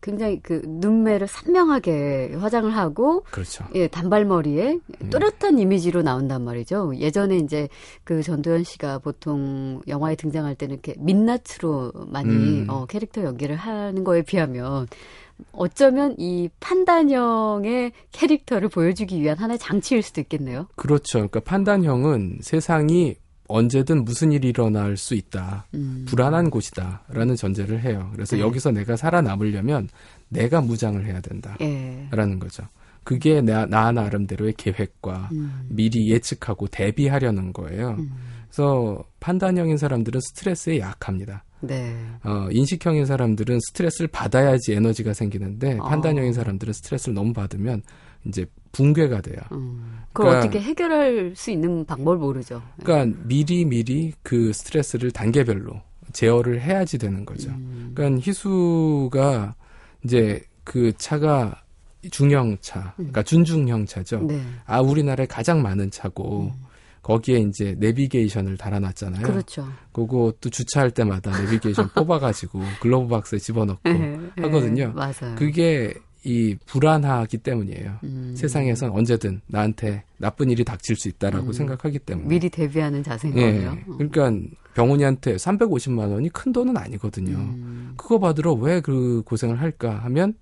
굉장히 0.00 0.40
그 0.42 0.62
눈매를 0.64 1.26
선명하게 1.26 2.34
화장을 2.38 2.74
하고 2.76 3.24
그렇죠. 3.30 3.64
예, 3.74 3.88
단발머리에 3.88 4.78
음. 5.02 5.10
또렷한 5.10 5.58
이미지로 5.58 6.02
나온단 6.02 6.42
말이죠. 6.42 6.94
예전에 6.96 7.38
이제 7.38 7.68
그 8.04 8.22
전도연 8.22 8.64
씨가 8.64 8.98
보통 8.98 9.80
영화에 9.88 10.14
등장할 10.14 10.54
때는 10.54 10.74
이렇게 10.74 10.94
민낯으로 10.98 11.92
많이 12.08 12.30
음. 12.30 12.66
어, 12.68 12.86
캐릭터 12.86 13.22
연기를 13.22 13.56
하는 13.56 14.04
거에 14.04 14.22
비하면 14.22 14.86
어쩌면 15.52 16.14
이 16.18 16.48
판단형의 16.60 17.92
캐릭터를 18.12 18.68
보여주기 18.68 19.20
위한 19.20 19.38
하나의 19.38 19.58
장치일 19.58 20.02
수도 20.02 20.20
있겠네요. 20.20 20.68
그렇죠. 20.76 21.18
그러니까 21.18 21.40
판단형은 21.40 22.38
세상이 22.40 23.16
언제든 23.46 24.04
무슨 24.04 24.32
일이 24.32 24.48
일어날 24.48 24.96
수 24.96 25.14
있다. 25.14 25.66
음. 25.74 26.04
불안한 26.08 26.50
곳이다라는 26.50 27.36
전제를 27.36 27.82
해요. 27.82 28.10
그래서 28.14 28.36
네. 28.36 28.42
여기서 28.42 28.70
내가 28.70 28.96
살아남으려면 28.96 29.88
내가 30.28 30.60
무장을 30.60 31.04
해야 31.04 31.20
된다라는 31.20 32.34
예. 32.34 32.38
거죠. 32.38 32.64
그게 33.04 33.42
나, 33.42 33.66
나 33.66 33.92
나름대로의 33.92 34.54
계획과 34.56 35.28
음. 35.32 35.66
미리 35.68 36.10
예측하고 36.10 36.68
대비하려는 36.68 37.52
거예요. 37.52 37.96
음. 37.98 38.12
그래서 38.48 39.04
판단형인 39.24 39.78
사람들은 39.78 40.20
스트레스에 40.20 40.80
약합니다. 40.80 41.44
네. 41.60 41.96
어, 42.24 42.46
인식형인 42.50 43.06
사람들은 43.06 43.58
스트레스를 43.68 44.06
받아야지 44.08 44.74
에너지가 44.74 45.14
생기는데 45.14 45.78
어. 45.78 45.84
판단형인 45.84 46.34
사람들은 46.34 46.74
스트레스를 46.74 47.14
너무 47.14 47.32
받으면 47.32 47.80
이제 48.26 48.44
붕괴가 48.72 49.22
돼요. 49.22 49.38
음. 49.52 50.00
그걸 50.12 50.26
그러니까- 50.32 50.38
어떻게 50.40 50.60
해결할 50.60 51.32
수 51.36 51.50
있는 51.50 51.86
방법을 51.86 52.18
모르죠. 52.18 52.60
그러니까 52.82 53.18
미리 53.24 53.64
미리 53.64 54.12
그 54.22 54.52
스트레스를 54.52 55.10
단계별로 55.10 55.80
제어를 56.12 56.60
해야지 56.60 56.98
되는 56.98 57.24
거죠. 57.24 57.48
음. 57.48 57.92
그러니까 57.94 58.20
희수가 58.26 59.54
이제 60.04 60.42
그 60.64 60.92
차가 60.98 61.62
중형 62.10 62.58
차, 62.60 62.92
그러니까 62.96 63.22
준중형 63.22 63.86
차죠. 63.86 64.20
네. 64.28 64.38
아 64.66 64.82
우리나라에 64.82 65.26
가장 65.26 65.62
많은 65.62 65.90
차고 65.90 66.52
거기에 67.04 67.38
이제 67.40 67.76
내비게이션을 67.78 68.56
달아놨잖아요. 68.56 69.22
그렇죠. 69.26 69.68
또 69.92 70.32
주차할 70.50 70.90
때마다 70.90 71.38
내비게이션 71.38 71.90
뽑아가지고 71.94 72.60
글로브 72.80 73.08
박스에 73.08 73.38
집어넣고 73.38 73.80
예, 73.90 74.18
하거든요. 74.42 74.82
예, 74.84 74.86
맞아요. 74.86 75.34
그게 75.36 75.92
이 76.24 76.56
불안하기 76.64 77.36
때문이에요. 77.38 77.98
음. 78.04 78.34
세상에선 78.34 78.90
언제든 78.90 79.42
나한테 79.46 80.04
나쁜 80.16 80.48
일이 80.48 80.64
닥칠 80.64 80.96
수 80.96 81.08
있다라고 81.08 81.48
음. 81.48 81.52
생각하기 81.52 81.98
때문에. 81.98 82.26
미리 82.26 82.48
대비하는 82.48 83.02
자세인 83.02 83.36
예. 83.36 83.40
거예요. 83.52 83.76
어. 83.86 83.96
그러니까 83.98 84.32
병훈이한테 84.72 85.36
350만 85.36 86.10
원이 86.10 86.30
큰 86.30 86.52
돈은 86.52 86.74
아니거든요. 86.78 87.36
음. 87.36 87.92
그거 87.98 88.18
받으러 88.18 88.54
왜 88.54 88.80
그 88.80 89.22
고생을 89.26 89.60
할까 89.60 89.98
하면 90.04 90.32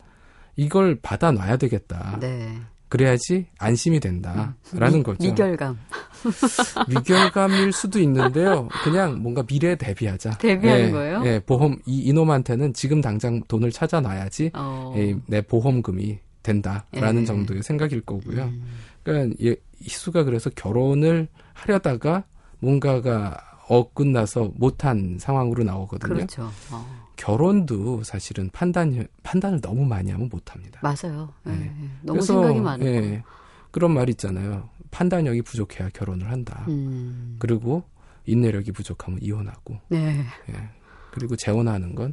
이걸 0.55 1.01
받아 1.03 1.33
놔야 1.33 1.57
되겠다. 1.57 2.19
네. 2.21 2.57
그래야지 2.93 3.47
안심이 3.59 4.01
된다라는 4.01 5.03
거죠. 5.03 5.25
미결감. 5.27 5.79
미결감일 6.93 7.73
수도 7.73 7.99
있는데요. 8.01 8.69
그냥 8.85 9.23
뭔가 9.23 9.43
미래에 9.51 9.77
대비하자. 9.77 10.37
대비하는 10.37 10.89
예, 10.89 10.91
거예요? 10.91 11.23
예, 11.25 11.41
보험 11.41 11.79
이 11.87 12.01
이놈한테는 12.01 12.75
지금 12.75 13.01
당장 13.01 13.41
돈을 13.49 13.73
찾아놔야지 13.73 14.51
어. 14.53 14.93
예, 14.99 15.17
내 15.25 15.41
보험금이 15.41 16.19
된다라는 16.43 17.23
예. 17.23 17.25
정도의 17.25 17.63
생각일 17.63 18.03
거고요. 18.03 18.43
음. 18.43 18.67
그러니까 19.03 19.37
예, 19.43 19.57
희수가 19.81 20.25
그래서 20.25 20.51
결혼을 20.51 21.29
하려다가 21.55 22.25
뭔가가 22.59 23.39
어긋나서 23.69 24.53
못한 24.57 25.17
상황으로 25.19 25.65
나오거든요. 25.65 26.13
그렇죠. 26.13 26.51
어. 26.71 27.02
결혼도 27.23 28.03
사실은 28.03 28.51
판단 28.53 29.07
판단을 29.23 29.61
너무 29.61 29.85
많이 29.85 30.11
하면 30.11 30.29
못합니다. 30.29 30.81
맞아요. 30.83 31.33
예, 31.47 31.53
네. 31.53 31.65
예. 31.67 31.89
너무 32.03 32.19
그래서, 32.19 32.33
생각이 32.35 32.61
거. 32.61 32.85
예, 32.85 33.23
그런 33.71 33.93
말 33.95 34.09
있잖아요. 34.11 34.69
판단력이 34.91 35.43
부족해야 35.43 35.91
결혼을 35.91 36.29
한다. 36.33 36.65
음. 36.67 37.37
그리고 37.39 37.85
인내력이 38.27 38.73
부족하면 38.73 39.21
이혼하고. 39.23 39.79
네. 39.89 40.25
예. 40.51 40.69
그리고 41.13 41.37
재혼하는 41.37 41.95
건 41.95 42.13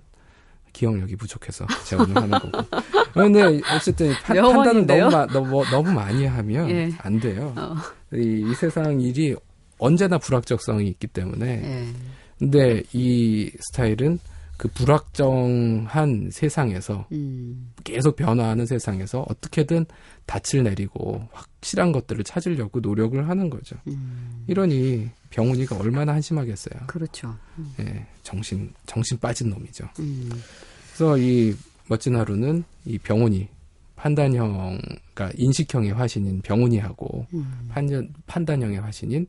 기억력이 0.73 1.15
부족해서 1.15 1.65
재혼을 1.85 2.15
하는 2.15 2.29
거고. 2.29 2.59
그런데 3.11 3.61
어쨌든 3.75 4.11
판, 4.23 4.37
판단을? 4.37 4.85
너무, 4.85 5.09
마- 5.11 5.25
너무 5.25 5.65
너무 5.71 5.91
많이 5.91 6.27
하면 6.27 6.69
예. 6.69 6.91
안 6.99 7.19
돼요. 7.19 7.51
어. 7.57 7.73
이, 8.15 8.45
이 8.47 8.53
세상 8.53 9.01
일이 9.01 9.35
언제나 9.79 10.19
불확정성이 10.19 10.87
있기 10.89 11.07
때문에. 11.07 11.47
예. 11.47 11.87
근데 12.37 12.83
이 12.93 13.51
스타일은 13.59 14.19
그 14.59 14.67
불확정한 14.67 16.31
세상에서 16.33 17.07
음. 17.13 17.71
계속 17.85 18.17
변화하는 18.17 18.65
세상에서 18.65 19.25
어떻게든 19.29 19.85
닻을 20.27 20.63
내리고 20.63 21.29
확실한 21.31 21.93
것들을 21.93 22.25
찾으려고 22.25 22.81
노력을 22.81 23.29
하는 23.29 23.49
거죠. 23.49 23.77
음. 23.87 24.43
이러니 24.47 25.09
병훈이가 25.29 25.77
얼마나 25.77 26.13
한심하겠어요. 26.13 26.87
그렇죠. 26.87 27.37
예, 27.79 28.05
정신 28.21 28.73
정신 28.85 29.17
빠진 29.17 29.49
놈이죠. 29.49 29.87
음. 29.99 30.29
그래서 30.87 31.17
이 31.17 31.55
멋진 31.87 32.17
하루는 32.17 32.65
이 32.83 32.97
병훈이 32.97 33.47
판단형, 33.95 34.77
그러니까 35.13 35.31
인식형의 35.37 35.93
화신인 35.93 36.41
병훈이하고 36.41 37.27
음. 37.33 37.69
판단, 37.69 38.13
판단형의 38.27 38.81
화신인 38.81 39.25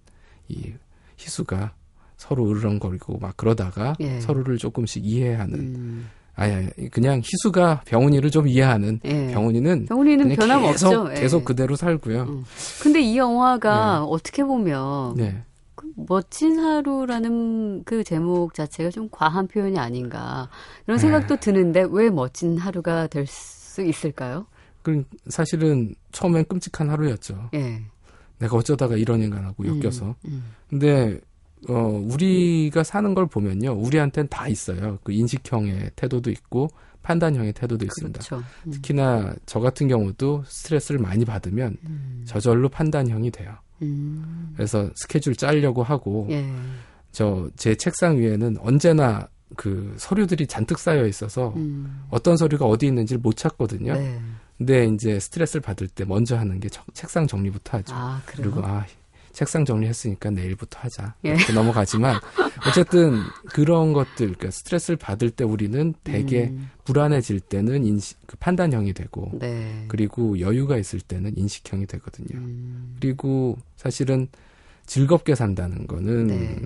이 0.49 0.73
희수가 1.16 1.73
서로 2.21 2.49
으르렁거리고 2.51 3.19
막 3.19 3.35
그러다가 3.37 3.95
예. 4.01 4.21
서로를 4.21 4.59
조금씩 4.59 5.05
이해하는 5.07 5.59
음. 5.59 6.11
아니 6.37 6.69
그냥 6.91 7.21
희수가 7.25 7.83
병훈이를 7.87 8.31
좀 8.31 8.47
이해하는 8.47 9.01
예. 9.05 9.33
병훈이는 9.33 9.87
병훈이는 9.87 10.37
변함없죠. 10.37 10.89
계속, 10.91 11.11
예. 11.11 11.21
계속 11.21 11.45
그대로 11.45 11.77
살고요. 11.77 12.23
음. 12.25 12.45
근데 12.83 13.01
이 13.01 13.17
영화가 13.17 14.05
어떻게 14.05 14.45
보면 14.45 15.15
네. 15.17 15.43
그 15.75 15.87
멋진 15.97 16.59
하루라는 16.59 17.85
그 17.85 18.05
제목 18.05 18.53
자체가 18.53 18.91
좀 18.91 19.09
과한 19.11 19.49
표현이 19.49 19.79
아닌가 19.79 20.51
이런 20.87 20.99
네. 20.99 21.01
생각도 21.01 21.37
드는데 21.37 21.87
왜 21.91 22.11
멋진 22.11 22.59
하루가 22.59 23.07
될 23.07 23.27
수 23.27 23.83
있을까요? 23.83 24.47
그 24.83 25.05
사실은 25.29 25.95
처음엔 26.13 26.45
끔찍한 26.47 26.91
하루였죠. 26.91 27.51
예. 27.55 27.81
내가 28.39 28.57
어쩌다가 28.57 28.97
이런 28.97 29.23
인간하고 29.23 29.67
엮여서. 29.67 30.17
음. 30.27 30.45
근데 30.69 31.21
어 31.68 31.75
우리가 32.12 32.83
사는 32.85 33.12
걸 33.14 33.27
보면요. 33.27 33.73
우리한테는 33.73 34.29
다 34.29 34.49
있어요. 34.49 34.99
그 35.03 35.12
인식형의 35.12 35.90
태도도 35.96 36.31
있고 36.31 36.70
판단형의 37.03 37.53
태도도 37.53 37.85
있습니다. 37.85 38.20
그렇죠. 38.20 38.44
음. 38.66 38.70
특히나 38.73 39.35
저 39.46 39.61
같은 39.61 39.88
경우도 39.88 40.44
스트레스를 40.46 41.01
많이 41.01 41.25
받으면 41.25 41.77
음. 41.87 42.23
저절로 42.27 42.68
판단형이 42.68 43.31
돼요. 43.31 43.55
음. 43.83 44.53
그래서 44.57 44.90
스케줄 44.96 45.35
짜려고 45.37 45.83
하고 45.83 46.27
예. 46.31 46.46
저제 47.12 47.75
책상 47.77 48.18
위에는 48.18 48.57
언제나 48.61 49.29
그 49.57 49.94
서류들이 49.99 50.46
잔뜩 50.46 50.79
쌓여 50.79 51.07
있어서 51.07 51.53
음. 51.57 52.05
어떤 52.11 52.37
서류가 52.37 52.64
어디 52.66 52.87
있는지를 52.87 53.20
못 53.20 53.37
찾거든요. 53.37 53.94
네. 53.94 54.20
근데 54.59 54.87
이제 54.87 55.18
스트레스를 55.18 55.62
받을 55.62 55.88
때 55.88 56.05
먼저 56.05 56.37
하는 56.38 56.61
게 56.61 56.68
저- 56.68 56.83
책상 56.92 57.27
정리부터 57.27 57.79
하죠. 57.79 57.94
아? 57.96 58.20
그리고 58.27 58.61
아 58.64 58.85
책상 59.33 59.64
정리했으니까 59.64 60.31
내일부터 60.31 60.79
하자 60.81 61.14
예. 61.25 61.31
이렇게 61.31 61.53
넘어가지만 61.53 62.21
어쨌든 62.66 63.21
그런 63.53 63.93
것들 63.93 64.14
그러니까 64.16 64.51
스트레스를 64.51 64.97
받을 64.97 65.31
때 65.31 65.45
우리는 65.45 65.95
되게 66.05 66.49
음. 66.49 66.71
불안해질 66.85 67.40
때는 67.40 67.85
인식 67.85 68.19
그 68.27 68.37
판단형이 68.37 68.93
되고 68.93 69.31
네. 69.38 69.85
그리고 69.88 70.40
여유가 70.40 70.77
있을 70.77 71.01
때는 71.01 71.37
인식형이 71.37 71.87
되거든요. 71.87 72.38
음. 72.38 72.97
그리고 73.01 73.57
사실은 73.77 74.29
즐겁게 74.87 75.35
산다는 75.35 75.87
거는 75.87 76.27
네. 76.27 76.57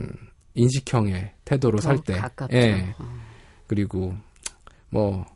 인식형의 0.55 1.33
태도로 1.45 1.79
더살 1.79 1.99
때, 2.05 2.15
가깝죠. 2.15 2.57
예. 2.57 2.95
어. 2.99 3.05
그리고 3.67 4.15
뭐 4.89 5.27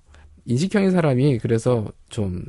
인식형의 0.47 0.93
사람이 0.93 1.39
그래서 1.39 1.91
좀 2.09 2.43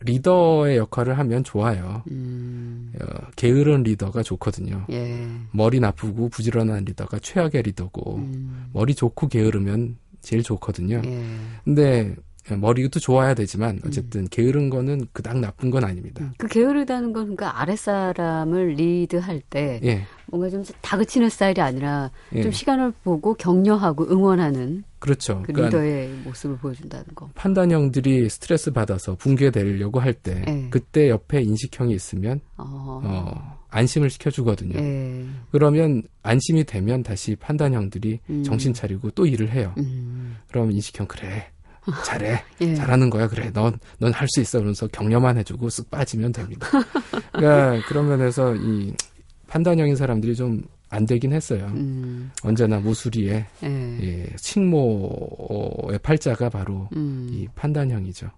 리더의 0.00 0.78
역할을 0.78 1.18
하면 1.18 1.44
좋아요. 1.44 2.02
음. 2.10 2.92
어, 3.00 3.04
게으른 3.36 3.82
리더가 3.82 4.22
좋거든요. 4.22 4.86
예. 4.90 5.26
머리 5.52 5.80
나쁘고 5.80 6.30
부지런한 6.30 6.84
리더가 6.84 7.18
최악의 7.20 7.62
리더고 7.62 8.16
음. 8.16 8.70
머리 8.72 8.94
좋고 8.94 9.28
게으르면 9.28 9.96
제일 10.22 10.42
좋거든요. 10.42 11.02
예. 11.04 11.24
근데 11.64 12.14
머리도 12.56 13.00
좋아야 13.00 13.34
되지만 13.34 13.80
어쨌든 13.86 14.26
게으른 14.28 14.70
거는 14.70 15.06
그닥 15.12 15.38
나쁜 15.38 15.70
건 15.70 15.84
아닙니다. 15.84 16.32
그 16.38 16.46
게으르다는 16.48 17.12
건 17.12 17.24
그러니까 17.36 17.60
아랫 17.60 17.78
사람을 17.78 18.74
리드할 18.74 19.42
때 19.48 19.80
예, 19.84 20.02
뭔가 20.26 20.48
좀 20.48 20.64
다그치는 20.80 21.28
스타일이 21.28 21.60
아니라 21.60 22.10
예. 22.34 22.42
좀 22.42 22.52
시간을 22.52 22.92
보고 23.04 23.34
격려하고 23.34 24.10
응원하는 24.10 24.84
그렇죠. 24.98 25.42
그 25.46 25.52
그러니까 25.52 25.78
리더의 25.78 26.08
모습을 26.24 26.58
보여준다는 26.58 27.06
거. 27.14 27.28
판단형들이 27.34 28.28
스트레스 28.28 28.70
받아서 28.70 29.14
붕괴되려고 29.16 30.00
할때 30.00 30.44
예. 30.46 30.68
그때 30.70 31.08
옆에 31.08 31.40
인식형이 31.42 31.94
있으면 31.94 32.40
어. 32.56 33.00
어, 33.02 33.58
안심을 33.70 34.10
시켜주거든요. 34.10 34.78
예. 34.78 35.24
그러면 35.52 36.02
안심이 36.22 36.64
되면 36.64 37.02
다시 37.02 37.34
판단형들이 37.36 38.20
음. 38.28 38.42
정신 38.42 38.74
차리고 38.74 39.10
또 39.10 39.26
일을 39.26 39.50
해요. 39.50 39.72
음. 39.78 40.36
그럼 40.48 40.70
인식형 40.72 41.06
그래 41.06 41.50
잘해 42.04 42.44
예. 42.60 42.74
잘하는 42.74 43.10
거야 43.10 43.28
그래 43.28 43.50
넌 43.52 43.78
넌 43.98 44.12
할 44.12 44.28
수 44.28 44.40
있어 44.40 44.58
그러면서 44.58 44.86
격려만 44.88 45.38
해주고 45.38 45.68
쓱 45.68 45.90
빠지면 45.90 46.32
됩니다. 46.32 46.68
그러니까 47.32 47.86
그런 47.88 48.08
면에서 48.08 48.54
이 48.54 48.94
판단형인 49.46 49.96
사람들이 49.96 50.34
좀 50.36 50.62
안 50.92 51.06
되긴 51.06 51.32
했어요. 51.32 51.66
음. 51.72 52.32
언제나 52.42 52.80
무수리에 52.80 53.46
예. 53.62 53.98
예, 54.02 54.26
칭모의 54.36 56.00
팔자가 56.02 56.48
바로 56.50 56.88
음. 56.96 57.28
이 57.30 57.46
판단형이죠. 57.54 58.28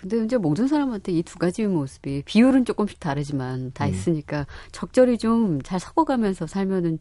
근데 0.00 0.24
이제 0.24 0.38
모든 0.38 0.66
사람한테 0.66 1.12
이 1.12 1.22
두 1.22 1.38
가지 1.38 1.66
모습이 1.66 2.22
비율은 2.24 2.64
조금씩 2.64 3.00
다르지만 3.00 3.72
다 3.74 3.84
음. 3.86 3.90
있으니까 3.90 4.46
적절히 4.72 5.18
좀 5.18 5.58
잘 5.62 5.78
섞어가면서 5.78 6.46
살면은 6.46 6.98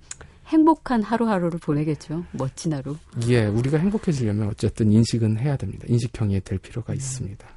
행복한 0.48 1.04
하루하루를 1.04 1.60
보내겠죠. 1.60 2.24
멋진 2.32 2.74
하루. 2.74 2.96
예, 3.28 3.46
우리가 3.46 3.78
행복해지려면 3.78 4.48
어쨌든 4.50 4.92
인식은 4.92 5.40
해야 5.40 5.58
됩니다. 5.58 5.86
인식형이 5.90 6.42
될 6.42 6.58
필요가 6.58 6.94
음. 6.94 6.96
있습니다. 6.96 7.48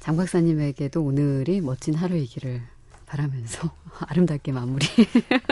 장 0.00 0.16
박사님에게도 0.16 1.02
오늘이 1.02 1.60
멋진 1.60 1.94
하루이기를 1.94 2.60
바라면서 3.06 3.70
아름답게 4.08 4.52
마무리. 4.52 4.86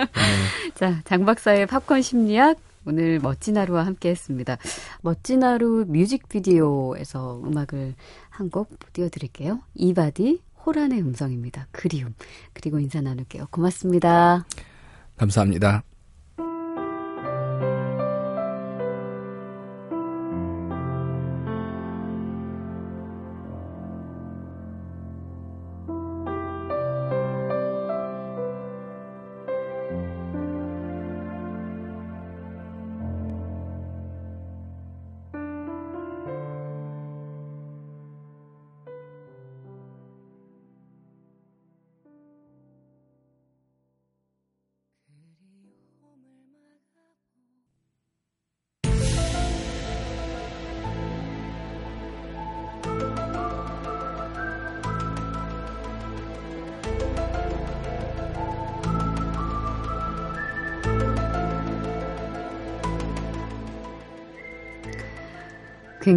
자, 0.74 1.00
장 1.04 1.24
박사의 1.24 1.66
팝콘 1.66 2.02
심리학 2.02 2.58
오늘 2.86 3.18
멋진 3.18 3.56
하루와 3.56 3.86
함께 3.86 4.10
했습니다. 4.10 4.58
멋진 5.00 5.42
하루 5.42 5.86
뮤직비디오에서 5.88 7.40
음악을 7.44 7.94
한 8.28 8.50
곡 8.50 8.68
띄워드릴게요. 8.92 9.60
이바디 9.74 10.40
호란의 10.66 11.00
음성입니다. 11.00 11.68
그리움. 11.72 12.14
그리고 12.52 12.78
인사 12.78 13.00
나눌게요. 13.00 13.46
고맙습니다. 13.50 14.44
감사합니다. 15.16 15.82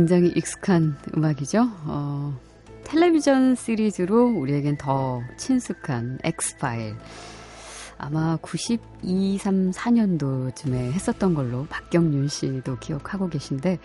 굉장히 0.07 0.29
익숙한 0.37 0.95
음악이죠. 1.17 1.69
어, 1.83 2.39
텔레비전 2.85 3.55
시리즈로 3.55 4.27
우리에겐 4.27 4.77
더 4.77 5.21
친숙한 5.35 6.19
엑스파일. 6.23 6.95
아마 7.97 8.37
92, 8.41 9.37
3, 9.37 9.71
4년도쯤에 9.71 10.93
했었던 10.93 11.33
걸로 11.33 11.65
박경윤 11.65 12.29
씨도 12.29 12.77
기억하고 12.79 13.27
계신데, 13.27 13.79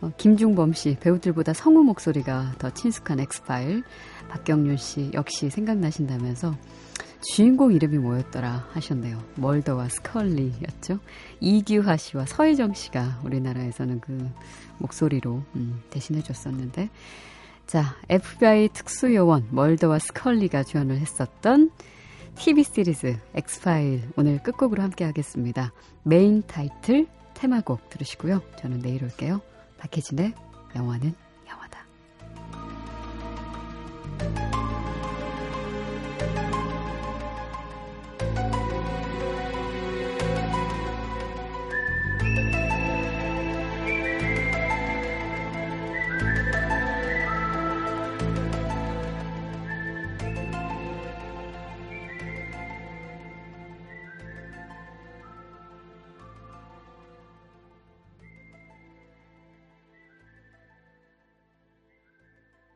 어, 0.00 0.10
김중범 0.16 0.72
씨, 0.72 0.96
배우들보다 0.98 1.52
성우 1.52 1.82
목소리가 1.82 2.54
더 2.56 2.70
친숙한 2.70 3.20
엑스파일. 3.20 3.82
박경윤 4.30 4.78
씨 4.78 5.10
역시 5.12 5.50
생각나신다면서 5.50 6.56
주인공 7.20 7.72
이름이 7.72 7.98
뭐였더라 7.98 8.68
하셨네요. 8.72 9.22
멀더와 9.36 9.88
스컬리였죠. 9.88 10.98
이규화 11.40 11.96
씨와 11.96 12.26
서혜정 12.26 12.74
씨가 12.74 13.20
우리나라에서는 13.24 14.00
그 14.00 14.30
목소리로 14.78 15.42
음, 15.54 15.82
대신해 15.90 16.22
줬었는데 16.22 16.88
자 17.66 17.96
FBI 18.08 18.70
특수요원 18.72 19.46
멀더와 19.50 19.98
스컬리가 19.98 20.64
주연을 20.64 20.98
했었던 20.98 21.70
TV 22.36 22.64
시리즈 22.64 23.18
엑스파일 23.34 24.02
오늘 24.16 24.42
끝곡으로 24.42 24.82
함께 24.82 25.04
하겠습니다. 25.04 25.72
메인 26.02 26.42
타이틀 26.46 27.06
테마곡 27.34 27.90
들으시고요. 27.90 28.40
저는 28.58 28.80
내일 28.80 29.04
올게요. 29.04 29.40
박혜진의 29.78 30.32
영화는 30.74 31.14